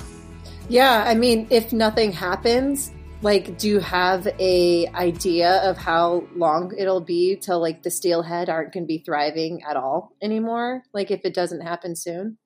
Yeah, 0.70 1.04
I 1.06 1.14
mean, 1.14 1.46
if 1.50 1.72
nothing 1.72 2.12
happens, 2.12 2.92
like 3.22 3.58
do 3.58 3.68
you 3.68 3.80
have 3.80 4.26
a 4.38 4.86
idea 4.88 5.60
of 5.68 5.76
how 5.76 6.24
long 6.34 6.72
it'll 6.76 7.00
be 7.00 7.36
till 7.36 7.60
like 7.60 7.82
the 7.82 7.90
steelhead 7.90 8.48
aren't 8.48 8.72
going 8.72 8.84
to 8.84 8.88
be 8.88 9.02
thriving 9.04 9.62
at 9.68 9.76
all 9.76 10.12
anymore? 10.22 10.82
Like 10.92 11.10
if 11.10 11.24
it 11.24 11.34
doesn't 11.34 11.62
happen 11.62 11.96
soon? 11.96 12.38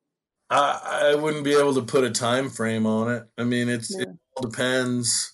I, 0.50 1.12
I 1.12 1.14
wouldn't 1.14 1.45
be 1.45 1.55
able 1.55 1.75
to 1.75 1.83
put 1.83 2.05
a 2.05 2.11
time 2.11 2.50
frame 2.50 2.87
on 2.87 3.11
it. 3.12 3.25
I 3.38 3.45
mean 3.45 3.69
it's 3.69 3.95
yeah. 3.95 4.02
it 4.02 4.09
all 4.37 4.49
depends. 4.49 5.33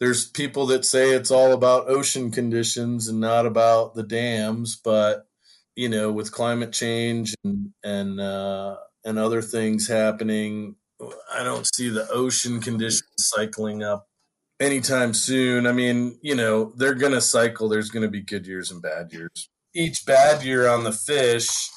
There's 0.00 0.28
people 0.28 0.66
that 0.66 0.84
say 0.84 1.10
it's 1.10 1.30
all 1.30 1.52
about 1.52 1.88
ocean 1.88 2.30
conditions 2.30 3.08
and 3.08 3.20
not 3.20 3.46
about 3.46 3.94
the 3.94 4.02
dams 4.02 4.76
but 4.76 5.26
you 5.76 5.88
know 5.88 6.12
with 6.12 6.32
climate 6.32 6.72
change 6.72 7.34
and 7.44 7.70
and 7.82 8.20
uh, 8.20 8.76
and 9.04 9.18
other 9.18 9.42
things 9.42 9.88
happening 9.88 10.76
i 11.34 11.42
don't 11.42 11.66
see 11.74 11.88
the 11.88 12.08
ocean 12.10 12.60
conditions 12.60 13.02
cycling 13.18 13.82
up 13.82 14.08
anytime 14.60 15.14
soon. 15.14 15.66
I 15.66 15.72
mean, 15.72 16.18
you 16.22 16.34
know, 16.34 16.72
they're 16.76 16.94
going 16.94 17.12
to 17.12 17.20
cycle. 17.20 17.68
There's 17.68 17.90
going 17.90 18.04
to 18.04 18.10
be 18.10 18.22
good 18.22 18.46
years 18.46 18.70
and 18.70 18.82
bad 18.82 19.12
years. 19.12 19.48
Each 19.74 20.04
bad 20.06 20.44
year 20.44 20.68
on 20.68 20.84
the 20.84 20.92
fish 20.92 21.70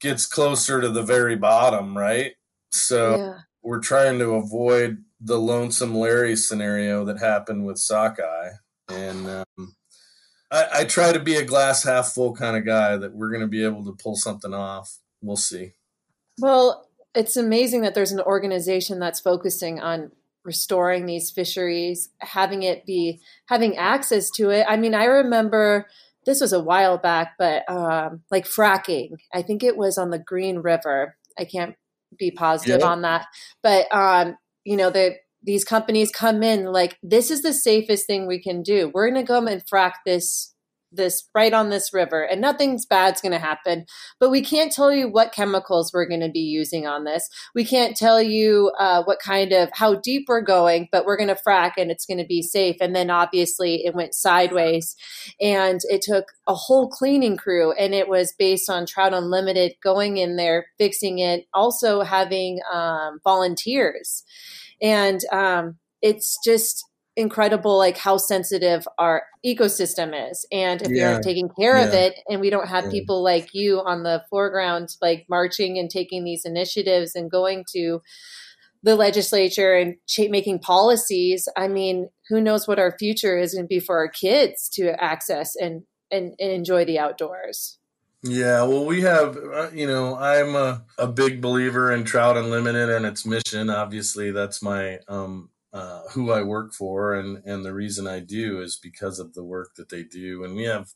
gets 0.00 0.26
closer 0.26 0.80
to 0.80 0.88
the 0.88 1.02
very 1.02 1.36
bottom, 1.36 1.96
right? 1.96 2.32
So 2.70 3.16
yeah. 3.16 3.38
we're 3.62 3.80
trying 3.80 4.18
to 4.18 4.34
avoid 4.34 5.04
the 5.20 5.38
lonesome 5.38 5.94
Larry 5.94 6.36
scenario 6.36 7.04
that 7.04 7.18
happened 7.18 7.64
with 7.64 7.78
sockeye. 7.78 8.50
And 8.88 9.26
um, 9.28 9.76
I, 10.50 10.66
I 10.72 10.84
try 10.84 11.12
to 11.12 11.20
be 11.20 11.36
a 11.36 11.44
glass 11.44 11.84
half 11.84 12.08
full 12.08 12.34
kind 12.34 12.56
of 12.56 12.66
guy 12.66 12.96
that 12.96 13.14
we're 13.14 13.30
going 13.30 13.40
to 13.40 13.46
be 13.46 13.64
able 13.64 13.84
to 13.84 13.92
pull 13.92 14.16
something 14.16 14.52
off. 14.52 14.98
We'll 15.22 15.36
see. 15.36 15.72
Well, 16.38 16.88
it's 17.14 17.36
amazing 17.36 17.82
that 17.82 17.94
there's 17.94 18.12
an 18.12 18.20
organization 18.20 18.98
that's 18.98 19.20
focusing 19.20 19.80
on 19.80 20.10
restoring 20.44 21.06
these 21.06 21.30
fisheries, 21.30 22.10
having 22.20 22.62
it 22.62 22.84
be 22.86 23.20
having 23.46 23.76
access 23.76 24.30
to 24.36 24.50
it. 24.50 24.66
I 24.68 24.76
mean, 24.76 24.94
I 24.94 25.04
remember 25.04 25.86
this 26.26 26.40
was 26.40 26.52
a 26.52 26.62
while 26.62 26.98
back, 26.98 27.32
but 27.38 27.68
um, 27.68 28.22
like 28.30 28.46
fracking. 28.46 29.10
I 29.32 29.42
think 29.42 29.62
it 29.62 29.76
was 29.76 29.98
on 29.98 30.10
the 30.10 30.18
Green 30.18 30.58
River. 30.58 31.16
I 31.38 31.44
can't 31.44 31.74
be 32.18 32.30
positive 32.30 32.82
on 32.82 33.02
that, 33.02 33.26
but 33.62 33.92
um, 33.92 34.36
you 34.64 34.76
know, 34.76 34.90
the 34.90 35.16
these 35.42 35.64
companies 35.64 36.10
come 36.10 36.42
in 36.42 36.64
like 36.66 36.96
this 37.02 37.30
is 37.30 37.42
the 37.42 37.52
safest 37.52 38.06
thing 38.06 38.26
we 38.26 38.40
can 38.40 38.62
do. 38.62 38.90
We're 38.92 39.10
going 39.10 39.22
to 39.22 39.28
go 39.28 39.46
and 39.46 39.62
frack 39.66 39.92
this 40.06 40.53
this 40.96 41.28
right 41.34 41.52
on 41.52 41.70
this 41.70 41.92
river 41.92 42.22
and 42.22 42.40
nothing's 42.40 42.86
bad's 42.86 43.20
going 43.20 43.32
to 43.32 43.38
happen. 43.38 43.86
But 44.20 44.30
we 44.30 44.42
can't 44.42 44.72
tell 44.72 44.92
you 44.92 45.08
what 45.08 45.32
chemicals 45.32 45.92
we're 45.92 46.06
going 46.06 46.20
to 46.20 46.30
be 46.30 46.40
using 46.40 46.86
on 46.86 47.04
this. 47.04 47.28
We 47.54 47.64
can't 47.64 47.96
tell 47.96 48.20
you 48.20 48.72
uh, 48.78 49.02
what 49.04 49.18
kind 49.18 49.52
of 49.52 49.70
how 49.72 49.96
deep 49.96 50.24
we're 50.28 50.40
going 50.40 50.88
but 50.92 51.04
we're 51.04 51.16
going 51.16 51.28
to 51.28 51.38
frack 51.46 51.72
and 51.76 51.90
it's 51.90 52.06
going 52.06 52.18
to 52.18 52.26
be 52.26 52.42
safe. 52.42 52.76
And 52.80 52.94
then 52.94 53.10
obviously 53.10 53.84
it 53.84 53.94
went 53.94 54.14
sideways 54.14 54.96
and 55.40 55.80
it 55.84 56.02
took 56.02 56.26
a 56.46 56.54
whole 56.54 56.88
cleaning 56.88 57.36
crew 57.36 57.72
and 57.72 57.94
it 57.94 58.08
was 58.08 58.34
based 58.38 58.70
on 58.70 58.86
trout 58.86 59.14
unlimited 59.14 59.74
going 59.82 60.16
in 60.18 60.36
there 60.36 60.66
fixing 60.78 61.18
it 61.18 61.46
also 61.52 62.02
having 62.02 62.60
um, 62.72 63.20
volunteers. 63.24 64.24
And 64.82 65.20
um, 65.32 65.76
it's 66.02 66.38
just 66.44 66.84
incredible 67.16 67.78
like 67.78 67.96
how 67.96 68.16
sensitive 68.16 68.88
our 68.98 69.22
ecosystem 69.46 70.30
is 70.30 70.44
and 70.50 70.82
if 70.82 70.90
yeah. 70.90 71.12
you're 71.12 71.22
taking 71.22 71.48
care 71.48 71.78
yeah. 71.78 71.84
of 71.84 71.94
it 71.94 72.18
and 72.28 72.40
we 72.40 72.50
don't 72.50 72.68
have 72.68 72.84
yeah. 72.84 72.90
people 72.90 73.22
like 73.22 73.54
you 73.54 73.80
on 73.80 74.02
the 74.02 74.22
foreground 74.30 74.96
like 75.00 75.24
marching 75.28 75.78
and 75.78 75.90
taking 75.90 76.24
these 76.24 76.44
initiatives 76.44 77.14
and 77.14 77.30
going 77.30 77.64
to 77.72 78.02
the 78.82 78.96
legislature 78.96 79.74
and 79.74 79.94
making 80.28 80.58
policies 80.58 81.48
i 81.56 81.68
mean 81.68 82.08
who 82.28 82.40
knows 82.40 82.66
what 82.66 82.80
our 82.80 82.96
future 82.98 83.38
is 83.38 83.54
going 83.54 83.64
to 83.64 83.68
be 83.68 83.80
for 83.80 83.96
our 83.98 84.08
kids 84.08 84.68
to 84.68 85.00
access 85.02 85.54
and, 85.54 85.84
and, 86.10 86.34
and 86.40 86.50
enjoy 86.50 86.84
the 86.84 86.98
outdoors 86.98 87.78
yeah, 88.26 88.62
well, 88.62 88.86
we 88.86 89.02
have, 89.02 89.36
uh, 89.36 89.68
you 89.74 89.86
know, 89.86 90.16
I'm 90.16 90.56
a, 90.56 90.82
a 90.96 91.06
big 91.06 91.42
believer 91.42 91.92
in 91.92 92.04
Trout 92.04 92.38
Unlimited 92.38 92.88
and 92.88 93.04
its 93.04 93.26
mission. 93.26 93.68
Obviously, 93.68 94.30
that's 94.30 94.62
my 94.62 95.00
um, 95.08 95.50
uh, 95.74 96.02
who 96.12 96.30
I 96.32 96.42
work 96.42 96.72
for, 96.72 97.14
and 97.14 97.42
and 97.44 97.64
the 97.64 97.74
reason 97.74 98.06
I 98.06 98.20
do 98.20 98.62
is 98.62 98.78
because 98.82 99.18
of 99.18 99.34
the 99.34 99.44
work 99.44 99.74
that 99.76 99.90
they 99.90 100.04
do, 100.04 100.44
and 100.44 100.56
we 100.56 100.64
have 100.64 100.88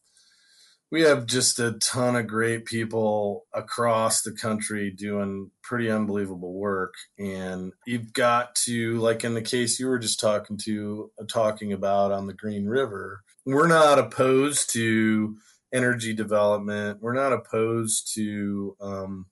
we 0.90 1.02
have 1.02 1.26
just 1.26 1.58
a 1.58 1.72
ton 1.72 2.16
of 2.16 2.26
great 2.26 2.64
people 2.64 3.44
across 3.52 4.22
the 4.22 4.32
country 4.32 4.90
doing 4.90 5.50
pretty 5.62 5.90
unbelievable 5.90 6.54
work. 6.54 6.94
And 7.18 7.72
you've 7.86 8.14
got 8.14 8.54
to 8.64 8.98
like 8.98 9.22
in 9.24 9.34
the 9.34 9.42
case 9.42 9.78
you 9.78 9.88
were 9.88 9.98
just 9.98 10.20
talking 10.20 10.56
to 10.64 11.10
uh, 11.20 11.24
talking 11.28 11.74
about 11.74 12.12
on 12.12 12.26
the 12.26 12.32
green 12.32 12.66
river 12.66 13.22
we're 13.48 13.66
not 13.66 13.98
opposed 13.98 14.70
to 14.74 15.38
energy 15.72 16.12
development. 16.12 16.98
We're 17.00 17.14
not 17.14 17.32
opposed 17.32 18.12
to 18.14 18.76
um, 18.78 19.26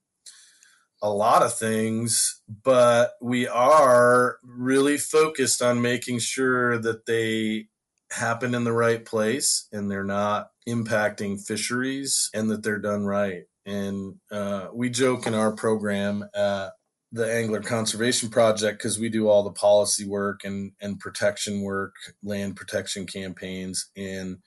a 1.02 1.10
lot 1.10 1.42
of 1.42 1.56
things, 1.56 2.40
but 2.64 3.12
we 3.20 3.46
are 3.46 4.38
really 4.42 4.96
focused 4.96 5.62
on 5.62 5.82
making 5.82 6.18
sure 6.20 6.78
that 6.78 7.06
they 7.06 7.66
happen 8.10 8.54
in 8.54 8.64
the 8.64 8.72
right 8.72 9.04
place 9.04 9.68
and 9.72 9.90
they're 9.90 10.04
not 10.04 10.50
impacting 10.68 11.44
fisheries 11.44 12.30
and 12.34 12.50
that 12.50 12.62
they're 12.62 12.78
done 12.78 13.04
right. 13.04 13.44
And 13.66 14.16
uh, 14.30 14.68
we 14.72 14.90
joke 14.90 15.26
in 15.26 15.34
our 15.34 15.52
program 15.52 16.24
at 16.34 16.70
the 17.12 17.32
Angler 17.32 17.60
Conservation 17.60 18.28
Project 18.28 18.78
because 18.78 18.98
we 18.98 19.08
do 19.08 19.28
all 19.28 19.42
the 19.42 19.50
policy 19.50 20.06
work 20.06 20.44
and, 20.44 20.72
and 20.80 21.00
protection 21.00 21.62
work, 21.62 21.94
land 22.22 22.56
protection 22.56 23.06
campaigns. 23.06 23.90
And 23.96 24.38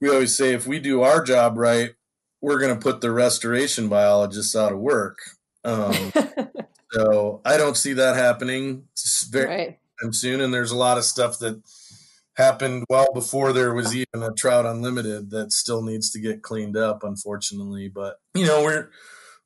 we 0.00 0.10
always 0.10 0.36
say 0.36 0.52
if 0.52 0.66
we 0.66 0.78
do 0.78 1.02
our 1.02 1.22
job 1.22 1.56
right, 1.56 1.92
we're 2.40 2.60
going 2.60 2.74
to 2.74 2.80
put 2.80 3.00
the 3.00 3.10
restoration 3.10 3.88
biologists 3.88 4.54
out 4.54 4.72
of 4.72 4.78
work 4.78 5.18
um, 5.64 6.12
so 6.92 7.40
I 7.44 7.56
don't 7.56 7.76
see 7.76 7.94
that 7.94 8.16
happening 8.16 8.84
very 9.30 9.46
right. 9.46 10.14
soon. 10.14 10.40
And 10.40 10.52
there's 10.52 10.70
a 10.70 10.76
lot 10.76 10.98
of 10.98 11.04
stuff 11.04 11.38
that 11.40 11.62
happened 12.36 12.84
well 12.88 13.12
before 13.12 13.52
there 13.52 13.74
was 13.74 13.94
even 13.94 14.22
a 14.22 14.32
Trout 14.32 14.64
Unlimited 14.64 15.30
that 15.30 15.52
still 15.52 15.82
needs 15.82 16.10
to 16.12 16.20
get 16.20 16.42
cleaned 16.42 16.76
up, 16.76 17.02
unfortunately. 17.02 17.88
But 17.88 18.20
you 18.34 18.46
know, 18.46 18.62
we're 18.62 18.90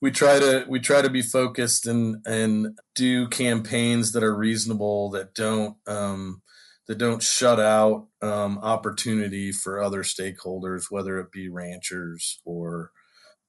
we 0.01 0.11
try 0.11 0.39
to 0.39 0.67
we 0.69 0.81
try 0.81 1.01
to 1.01 1.11
be 1.11 1.23
focused 1.23 1.87
and 1.87 2.17
and 2.27 2.79
do 2.95 3.29
campaigns 3.29 4.13
that 4.13 4.23
are 4.23 4.37
reasonable 4.37 5.11
that 5.11 5.35
don't 5.35 5.77
um, 5.87 6.43
that 6.89 6.99
don't 6.99 7.23
shut 7.23 7.59
out 7.59 8.09
um, 8.21 8.59
opportunity 8.59 9.53
for 9.53 9.81
other 9.81 10.03
stakeholders, 10.03 10.91
whether 10.91 11.19
it 11.19 11.33
be 11.33 11.49
ranchers 11.49 12.41
or 12.45 12.91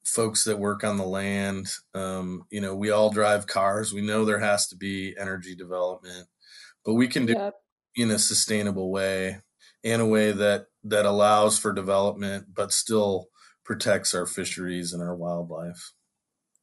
folks 0.04 0.44
that 0.44 0.60
work 0.60 0.84
on 0.84 0.98
the 0.98 1.06
land. 1.06 1.68
Um, 1.94 2.46
you 2.50 2.62
know, 2.62 2.76
we 2.76 2.92
all 2.92 3.10
drive 3.10 3.48
cars. 3.48 3.94
We 3.94 4.02
know 4.02 4.26
there 4.26 4.40
has 4.40 4.68
to 4.68 4.76
be 4.76 5.16
energy 5.18 5.56
development, 5.56 6.28
but 6.86 6.94
we 6.94 7.08
can 7.08 7.26
do 7.26 7.34
yep. 7.34 7.56
in 7.96 8.12
a 8.12 8.20
sustainable 8.20 8.92
way, 8.92 9.38
in 9.84 10.00
a 10.00 10.06
way 10.06 10.32
that 10.32 10.68
that 10.84 11.06
allows 11.06 11.58
for 11.58 11.72
development, 11.72 12.48
but 12.54 12.72
still 12.72 13.28
protects 13.64 14.14
our 14.14 14.26
fisheries 14.26 14.92
and 14.92 15.02
our 15.02 15.16
wildlife. 15.16 15.94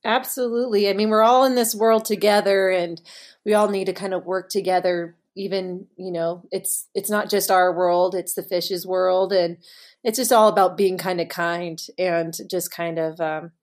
Absolutely. 0.04 0.88
I 0.88 0.92
mean, 0.92 1.10
we're 1.10 1.22
all 1.22 1.44
in 1.44 1.54
this 1.54 1.74
world 1.74 2.04
together, 2.04 2.70
and 2.70 3.00
we 3.44 3.54
all 3.54 3.68
need 3.68 3.86
to 3.86 3.92
kind 3.92 4.14
of 4.14 4.24
work 4.24 4.50
together 4.50 5.16
even 5.36 5.86
you 5.96 6.10
know 6.10 6.42
it's 6.50 6.88
it's 6.94 7.10
not 7.10 7.30
just 7.30 7.50
our 7.50 7.72
world 7.74 8.14
it's 8.14 8.34
the 8.34 8.42
fish's 8.42 8.86
world 8.86 9.32
and 9.32 9.58
it's 10.02 10.16
just 10.18 10.32
all 10.32 10.48
about 10.48 10.76
being 10.76 10.96
kind 10.96 11.20
of 11.20 11.28
kind 11.28 11.80
and 11.98 12.34
just 12.50 12.70
kind 12.70 12.98
of 12.98 13.16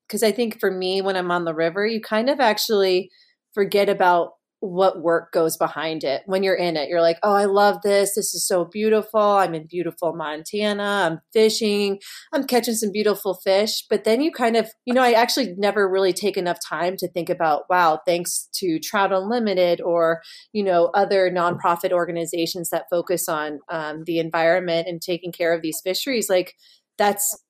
because 0.08 0.24
um, 0.24 0.28
i 0.28 0.32
think 0.32 0.60
for 0.60 0.72
me 0.72 1.02
when 1.02 1.16
i'm 1.16 1.32
on 1.32 1.46
the 1.46 1.54
river 1.54 1.86
you 1.86 2.02
kind 2.02 2.30
of 2.30 2.40
actually 2.40 3.10
forget 3.54 3.90
about 3.90 4.34
what 4.60 5.02
work 5.02 5.32
goes 5.32 5.56
behind 5.56 6.04
it 6.04 6.24
when 6.26 6.42
you're 6.42 6.56
in 6.56 6.78
it. 6.78 6.90
You're 6.90 7.02
like, 7.02 7.20
oh, 7.22 7.34
I 7.34 7.46
love 7.46 7.82
this. 7.84 8.16
This 8.16 8.34
is 8.34 8.48
so 8.48 8.66
beautiful. 8.66 9.22
I'm 9.22 9.54
in 9.54 9.68
beautiful 9.68 10.16
Montana. 10.16 11.10
I'm 11.12 11.20
fishing. 11.32 12.00
I'm 12.34 12.46
catching 12.46 12.74
some 12.74 12.92
beautiful 12.92 13.36
fish. 13.44 13.86
But 13.90 14.04
then 14.04 14.20
you 14.22 14.32
kind 14.32 14.58
of, 14.58 14.70
you 14.86 14.94
know, 14.94 15.04
I 15.04 15.12
actually 15.12 15.54
never 15.58 15.88
really 15.88 16.14
take 16.14 16.38
enough 16.38 16.58
time 16.68 16.98
to 16.98 17.08
think 17.08 17.30
about, 17.30 17.64
wow, 17.70 18.00
thanks 18.06 18.50
to 18.56 18.80
Trout 18.80 19.14
Unlimited 19.14 19.80
or, 19.80 20.22
you 20.54 20.64
know, 20.64 20.86
other 20.96 21.30
nonprofit 21.30 21.92
organizations 21.92 22.70
that 22.70 22.86
focus 22.90 23.30
on 23.30 23.60
um, 23.70 24.04
the 24.06 24.18
environment 24.18 24.88
and 24.88 25.02
taking 25.02 25.32
care 25.32 25.54
of 25.54 25.62
these 25.62 25.82
fisheries. 25.84 26.30
Like, 26.30 26.56
that's 26.98 27.44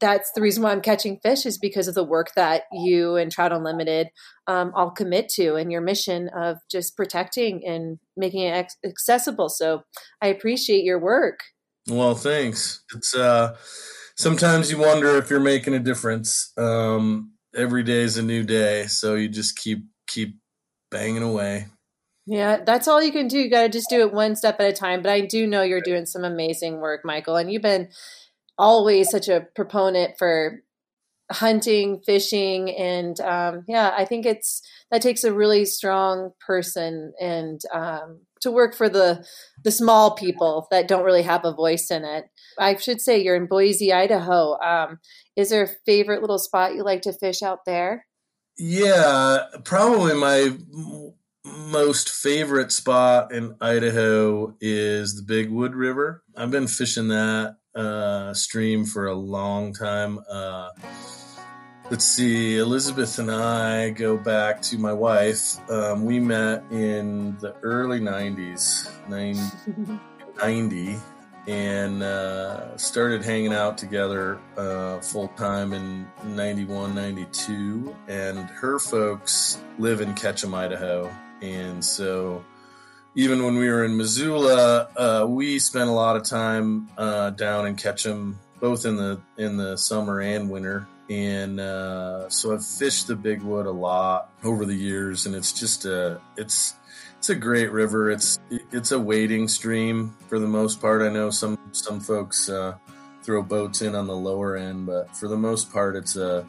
that's 0.00 0.30
the 0.34 0.40
reason 0.40 0.62
why 0.62 0.72
I'm 0.72 0.80
catching 0.80 1.18
fish 1.20 1.46
is 1.46 1.58
because 1.58 1.88
of 1.88 1.94
the 1.94 2.04
work 2.04 2.32
that 2.36 2.64
you 2.72 3.16
and 3.16 3.30
Trout 3.30 3.52
Unlimited 3.52 4.08
um, 4.46 4.72
all 4.74 4.90
commit 4.90 5.28
to 5.30 5.54
and 5.54 5.70
your 5.70 5.80
mission 5.80 6.28
of 6.36 6.58
just 6.70 6.96
protecting 6.96 7.62
and 7.66 7.98
making 8.16 8.42
it 8.42 8.52
ex- 8.52 8.76
accessible. 8.84 9.48
So 9.48 9.82
I 10.22 10.28
appreciate 10.28 10.84
your 10.84 10.98
work. 10.98 11.40
Well, 11.88 12.14
thanks. 12.14 12.82
It's 12.94 13.14
uh, 13.14 13.56
sometimes 14.16 14.70
you 14.70 14.78
wonder 14.78 15.16
if 15.16 15.30
you're 15.30 15.40
making 15.40 15.74
a 15.74 15.78
difference. 15.78 16.52
Um, 16.56 17.32
every 17.54 17.82
day 17.82 18.00
is 18.00 18.16
a 18.16 18.22
new 18.22 18.42
day, 18.42 18.86
so 18.86 19.14
you 19.14 19.28
just 19.28 19.56
keep 19.56 19.84
keep 20.06 20.36
banging 20.90 21.22
away. 21.22 21.66
Yeah, 22.26 22.64
that's 22.64 22.88
all 22.88 23.00
you 23.00 23.12
can 23.12 23.28
do. 23.28 23.38
You 23.38 23.48
got 23.48 23.62
to 23.62 23.68
just 23.68 23.88
do 23.88 24.00
it 24.00 24.12
one 24.12 24.34
step 24.34 24.58
at 24.58 24.68
a 24.68 24.72
time. 24.72 25.00
But 25.00 25.12
I 25.12 25.20
do 25.20 25.46
know 25.46 25.62
you're 25.62 25.80
doing 25.80 26.06
some 26.06 26.24
amazing 26.24 26.80
work, 26.80 27.02
Michael, 27.04 27.36
and 27.36 27.52
you've 27.52 27.62
been 27.62 27.88
always 28.58 29.10
such 29.10 29.28
a 29.28 29.46
proponent 29.54 30.18
for 30.18 30.62
hunting, 31.30 32.00
fishing, 32.06 32.70
and 32.70 33.18
um, 33.20 33.64
yeah, 33.66 33.92
I 33.96 34.04
think 34.04 34.26
it's 34.26 34.62
that 34.90 35.02
takes 35.02 35.24
a 35.24 35.32
really 35.32 35.64
strong 35.64 36.30
person 36.46 37.12
and 37.20 37.60
um, 37.72 38.20
to 38.40 38.50
work 38.50 38.74
for 38.74 38.88
the 38.88 39.24
the 39.64 39.70
small 39.70 40.14
people 40.14 40.68
that 40.70 40.88
don't 40.88 41.04
really 41.04 41.22
have 41.22 41.44
a 41.44 41.54
voice 41.54 41.90
in 41.90 42.04
it. 42.04 42.26
I 42.58 42.76
should 42.76 43.00
say 43.00 43.22
you're 43.22 43.36
in 43.36 43.46
Boise, 43.46 43.92
Idaho. 43.92 44.58
Um, 44.60 44.98
is 45.36 45.50
there 45.50 45.64
a 45.64 45.70
favorite 45.84 46.20
little 46.20 46.38
spot 46.38 46.74
you 46.74 46.84
like 46.84 47.02
to 47.02 47.12
fish 47.12 47.42
out 47.42 47.60
there? 47.66 48.06
Yeah, 48.58 49.44
probably 49.64 50.14
my 50.14 50.56
most 51.44 52.08
favorite 52.08 52.72
spot 52.72 53.32
in 53.32 53.56
Idaho 53.60 54.56
is 54.60 55.14
the 55.14 55.22
Big 55.22 55.50
Wood 55.50 55.74
River. 55.74 56.22
I've 56.36 56.50
been 56.50 56.66
fishing 56.66 57.08
that 57.08 57.56
uh, 57.76 58.34
stream 58.34 58.84
for 58.84 59.06
a 59.06 59.14
long 59.14 59.72
time. 59.72 60.18
Uh, 60.28 60.70
let's 61.90 62.04
see, 62.04 62.58
Elizabeth 62.58 63.18
and 63.18 63.30
I 63.30 63.90
go 63.90 64.16
back 64.16 64.62
to 64.62 64.78
my 64.78 64.92
wife. 64.92 65.58
Um, 65.70 66.04
we 66.04 66.18
met 66.18 66.64
in 66.70 67.36
the 67.38 67.54
early 67.62 68.00
90s, 68.00 68.90
90, 70.38 70.96
and 71.46 72.02
uh, 72.02 72.76
started 72.76 73.22
hanging 73.22 73.52
out 73.52 73.78
together 73.78 74.40
uh, 74.56 75.00
full 75.00 75.28
time 75.28 75.72
in 75.72 76.06
91, 76.24 76.94
92. 76.94 77.94
And 78.08 78.38
her 78.38 78.78
folks 78.78 79.60
live 79.78 80.00
in 80.00 80.14
Ketchum, 80.14 80.54
Idaho. 80.54 81.14
And 81.42 81.84
so 81.84 82.44
even 83.16 83.42
when 83.42 83.56
we 83.56 83.68
were 83.70 83.82
in 83.82 83.96
Missoula, 83.96 84.88
uh, 84.94 85.26
we 85.26 85.58
spent 85.58 85.88
a 85.88 85.92
lot 85.92 86.16
of 86.16 86.22
time 86.22 86.90
uh, 86.98 87.30
down 87.30 87.66
in 87.66 87.74
Ketchum, 87.74 88.38
both 88.60 88.84
in 88.84 88.96
the 88.96 89.18
in 89.38 89.56
the 89.56 89.76
summer 89.76 90.20
and 90.20 90.50
winter. 90.50 90.86
And 91.08 91.58
uh, 91.58 92.28
so 92.28 92.52
I've 92.52 92.64
fished 92.64 93.06
the 93.06 93.16
Big 93.16 93.40
Wood 93.42 93.64
a 93.64 93.70
lot 93.70 94.30
over 94.44 94.66
the 94.66 94.74
years, 94.74 95.24
and 95.24 95.34
it's 95.34 95.52
just 95.54 95.86
a 95.86 96.20
it's 96.36 96.74
it's 97.16 97.30
a 97.30 97.34
great 97.34 97.72
river. 97.72 98.10
It's 98.10 98.38
it's 98.50 98.92
a 98.92 99.00
wading 99.00 99.48
stream 99.48 100.14
for 100.28 100.38
the 100.38 100.46
most 100.46 100.78
part. 100.78 101.00
I 101.00 101.08
know 101.08 101.30
some 101.30 101.58
some 101.72 102.00
folks 102.00 102.50
uh, 102.50 102.74
throw 103.22 103.42
boats 103.42 103.80
in 103.80 103.94
on 103.94 104.06
the 104.06 104.16
lower 104.16 104.56
end, 104.56 104.84
but 104.84 105.16
for 105.16 105.26
the 105.26 105.38
most 105.38 105.72
part, 105.72 105.96
it's 105.96 106.16
a 106.16 106.46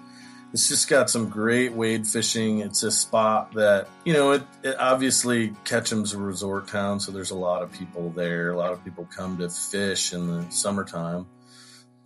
it's 0.53 0.67
just 0.69 0.87
got 0.89 1.09
some 1.09 1.29
great 1.29 1.73
wade 1.73 2.07
fishing. 2.07 2.59
It's 2.59 2.83
a 2.83 2.91
spot 2.91 3.53
that, 3.53 3.87
you 4.05 4.13
know, 4.13 4.31
it, 4.31 4.43
it, 4.63 4.75
obviously 4.79 5.49
Ketchum's 5.65 6.13
a 6.13 6.17
resort 6.17 6.67
town, 6.67 6.99
so 6.99 7.11
there's 7.11 7.31
a 7.31 7.37
lot 7.37 7.61
of 7.61 7.71
people 7.71 8.09
there. 8.11 8.51
A 8.51 8.57
lot 8.57 8.71
of 8.71 8.83
people 8.83 9.07
come 9.15 9.37
to 9.39 9.49
fish 9.49 10.13
in 10.13 10.27
the 10.27 10.49
summertime. 10.51 11.27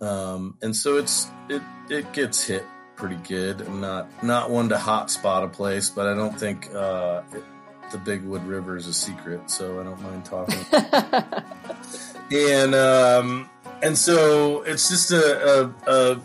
Um, 0.00 0.56
and 0.62 0.74
so 0.74 0.96
it's 0.96 1.28
it 1.48 1.62
it 1.88 2.12
gets 2.12 2.44
hit 2.44 2.64
pretty 2.96 3.16
good. 3.28 3.60
I'm 3.60 3.80
not 3.80 4.24
not 4.24 4.50
one 4.50 4.68
to 4.70 4.78
hot 4.78 5.10
spot 5.10 5.44
a 5.44 5.48
place, 5.48 5.90
but 5.90 6.08
I 6.08 6.14
don't 6.14 6.38
think 6.38 6.74
uh, 6.74 7.22
it, 7.32 7.44
the 7.92 7.98
Big 7.98 8.24
Wood 8.24 8.44
River 8.44 8.76
is 8.76 8.88
a 8.88 8.92
secret, 8.92 9.48
so 9.48 9.80
I 9.80 9.84
don't 9.84 10.02
mind 10.02 10.24
talking. 10.24 10.58
and 12.32 12.74
um, 12.74 13.50
and 13.82 13.96
so 13.96 14.62
it's 14.62 14.88
just 14.88 15.12
a, 15.12 15.72
a, 15.86 16.12
a 16.12 16.20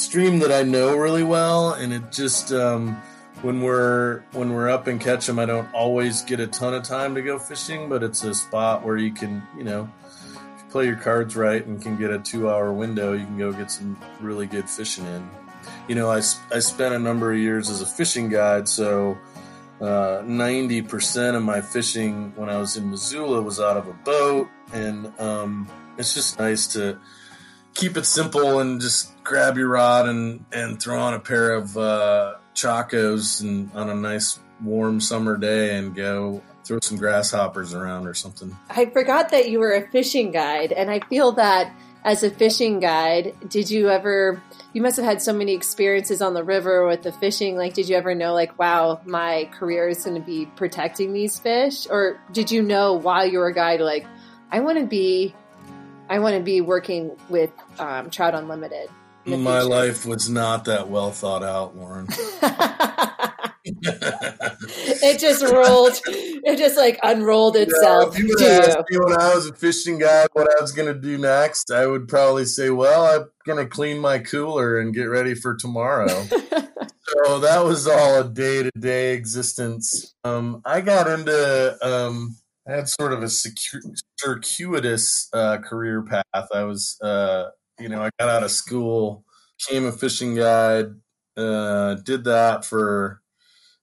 stream 0.00 0.38
that 0.40 0.50
I 0.50 0.62
know 0.62 0.96
really 0.96 1.22
well, 1.22 1.74
and 1.74 1.92
it 1.92 2.10
just 2.10 2.52
um, 2.52 3.00
when 3.42 3.60
we're 3.60 4.22
when 4.32 4.52
we're 4.52 4.70
up 4.70 4.88
in 4.88 4.98
Ketchum, 4.98 5.38
I 5.38 5.46
don't 5.46 5.72
always 5.74 6.22
get 6.22 6.40
a 6.40 6.46
ton 6.46 6.74
of 6.74 6.82
time 6.82 7.14
to 7.14 7.22
go 7.22 7.38
fishing, 7.38 7.88
but 7.88 8.02
it's 8.02 8.24
a 8.24 8.34
spot 8.34 8.84
where 8.84 8.96
you 8.96 9.12
can, 9.12 9.42
you 9.56 9.64
know, 9.64 9.90
if 10.24 10.62
you 10.64 10.70
play 10.70 10.86
your 10.86 10.96
cards 10.96 11.36
right 11.36 11.64
and 11.64 11.80
can 11.80 11.96
get 11.96 12.10
a 12.10 12.18
two 12.18 12.50
hour 12.50 12.72
window, 12.72 13.12
you 13.12 13.24
can 13.24 13.38
go 13.38 13.52
get 13.52 13.70
some 13.70 13.98
really 14.20 14.46
good 14.46 14.68
fishing 14.68 15.04
in. 15.06 15.28
You 15.88 15.94
know, 15.94 16.10
I, 16.10 16.18
I 16.52 16.58
spent 16.60 16.94
a 16.94 16.98
number 16.98 17.32
of 17.32 17.38
years 17.38 17.68
as 17.68 17.82
a 17.82 17.86
fishing 17.86 18.30
guide, 18.30 18.68
so 18.68 19.18
uh, 19.80 20.22
90% 20.22 21.34
of 21.34 21.42
my 21.42 21.60
fishing 21.60 22.32
when 22.36 22.48
I 22.48 22.56
was 22.56 22.76
in 22.76 22.90
Missoula 22.90 23.42
was 23.42 23.60
out 23.60 23.76
of 23.76 23.86
a 23.88 23.92
boat, 23.92 24.48
and 24.72 25.12
um, 25.20 25.68
it's 25.98 26.14
just 26.14 26.38
nice 26.38 26.66
to 26.68 26.98
keep 27.74 27.96
it 27.96 28.06
simple 28.06 28.60
and 28.60 28.80
just 28.80 29.12
grab 29.24 29.56
your 29.56 29.68
rod 29.68 30.08
and 30.08 30.44
and 30.52 30.80
throw 30.80 30.98
on 30.98 31.14
a 31.14 31.20
pair 31.20 31.52
of 31.52 31.76
uh, 31.76 32.34
chacos 32.54 33.40
and 33.40 33.70
on 33.74 33.88
a 33.90 33.94
nice 33.94 34.38
warm 34.62 35.00
summer 35.00 35.36
day 35.36 35.76
and 35.76 35.94
go 35.94 36.42
throw 36.64 36.78
some 36.80 36.98
grasshoppers 36.98 37.74
around 37.74 38.06
or 38.06 38.14
something. 38.14 38.56
I 38.68 38.86
forgot 38.86 39.30
that 39.30 39.48
you 39.48 39.58
were 39.58 39.72
a 39.72 39.88
fishing 39.88 40.30
guide, 40.30 40.72
and 40.72 40.90
I 40.90 41.00
feel 41.00 41.32
that 41.32 41.72
as 42.04 42.22
a 42.22 42.30
fishing 42.30 42.80
guide, 42.80 43.34
did 43.48 43.70
you 43.70 43.90
ever? 43.90 44.42
You 44.72 44.82
must 44.82 44.96
have 44.96 45.04
had 45.04 45.20
so 45.20 45.32
many 45.32 45.52
experiences 45.52 46.22
on 46.22 46.32
the 46.32 46.44
river 46.44 46.86
with 46.86 47.02
the 47.02 47.12
fishing. 47.12 47.56
Like, 47.56 47.74
did 47.74 47.88
you 47.88 47.96
ever 47.96 48.14
know, 48.14 48.34
like, 48.34 48.56
wow, 48.58 49.00
my 49.04 49.50
career 49.52 49.88
is 49.88 50.04
going 50.04 50.14
to 50.14 50.24
be 50.24 50.46
protecting 50.46 51.12
these 51.12 51.38
fish? 51.38 51.88
Or 51.90 52.20
did 52.30 52.52
you 52.52 52.62
know 52.62 52.94
while 52.94 53.26
you 53.26 53.40
were 53.40 53.48
a 53.48 53.54
guide, 53.54 53.80
like, 53.80 54.06
I 54.52 54.60
want 54.60 54.78
to 54.78 54.86
be 54.86 55.34
I 56.10 56.18
want 56.18 56.36
to 56.36 56.42
be 56.42 56.60
working 56.60 57.16
with 57.28 57.52
um, 57.78 58.10
Trout 58.10 58.34
Unlimited. 58.34 58.90
My 59.24 59.36
future. 59.36 59.64
life 59.64 60.06
was 60.06 60.28
not 60.28 60.64
that 60.64 60.88
well 60.88 61.12
thought 61.12 61.44
out, 61.44 61.76
Lauren. 61.76 62.08
it 63.64 65.20
just 65.20 65.44
rolled. 65.44 66.00
It 66.06 66.58
just 66.58 66.76
like 66.76 66.98
unrolled 67.02 67.54
itself. 67.56 68.18
Yeah, 68.18 68.24
if 68.24 68.28
you 68.28 68.34
would 68.34 68.42
ask 68.42 68.78
me 68.90 68.98
when 68.98 69.20
I 69.20 69.34
was 69.34 69.46
a 69.46 69.54
fishing 69.54 69.98
guy 69.98 70.26
what 70.32 70.48
I 70.48 70.60
was 70.60 70.72
going 70.72 70.92
to 70.92 70.98
do 70.98 71.16
next, 71.16 71.70
I 71.70 71.86
would 71.86 72.08
probably 72.08 72.44
say, 72.44 72.70
"Well, 72.70 73.06
I'm 73.06 73.28
going 73.46 73.62
to 73.64 73.70
clean 73.70 73.98
my 73.98 74.18
cooler 74.18 74.80
and 74.80 74.94
get 74.94 75.04
ready 75.04 75.34
for 75.34 75.54
tomorrow." 75.54 76.08
so 76.26 77.38
that 77.40 77.62
was 77.64 77.86
all 77.86 78.20
a 78.20 78.28
day 78.28 78.64
to 78.64 78.70
day 78.78 79.14
existence. 79.14 80.14
Um, 80.24 80.62
I 80.64 80.80
got 80.80 81.06
into 81.06 81.78
um, 81.82 82.36
I 82.70 82.76
had 82.76 82.88
sort 82.88 83.12
of 83.12 83.22
a 83.22 83.28
circuitous 83.28 85.28
uh, 85.32 85.58
career 85.58 86.02
path. 86.02 86.48
I 86.54 86.62
was, 86.62 86.96
uh, 87.02 87.46
you 87.80 87.88
know, 87.88 88.02
I 88.02 88.10
got 88.18 88.28
out 88.28 88.44
of 88.44 88.52
school, 88.52 89.24
became 89.66 89.86
a 89.86 89.92
fishing 89.92 90.36
guide, 90.36 90.86
uh, 91.36 91.94
did 91.94 92.24
that 92.24 92.64
for 92.64 93.22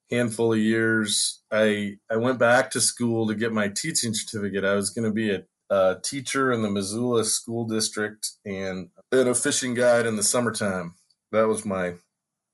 a 0.10 0.16
handful 0.16 0.54
of 0.54 0.60
years. 0.60 1.42
I 1.52 1.98
I 2.10 2.16
went 2.16 2.40
back 2.40 2.72
to 2.72 2.82
school 2.82 3.28
to 3.28 3.36
get 3.36 3.52
my 3.52 3.68
teaching 3.68 4.14
certificate. 4.14 4.64
I 4.64 4.76
was 4.76 4.90
going 4.90 5.06
to 5.06 5.14
be 5.14 5.32
a, 5.32 5.44
a 5.70 5.98
teacher 6.02 6.54
in 6.54 6.62
the 6.62 6.70
Missoula 6.70 7.26
school 7.26 7.66
district 7.66 8.32
and 8.46 8.90
then 9.12 9.28
a 9.28 9.36
fishing 9.36 9.74
guide 9.74 10.06
in 10.06 10.16
the 10.16 10.24
summertime. 10.24 10.96
That 11.34 11.50
was 11.50 11.66
my. 11.66 11.96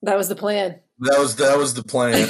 That 0.01 0.17
was 0.17 0.29
the 0.29 0.35
plan. 0.35 0.79
That 0.99 1.19
was 1.19 1.35
that 1.35 1.59
was 1.59 1.75
the 1.75 1.83
plan. 1.83 2.27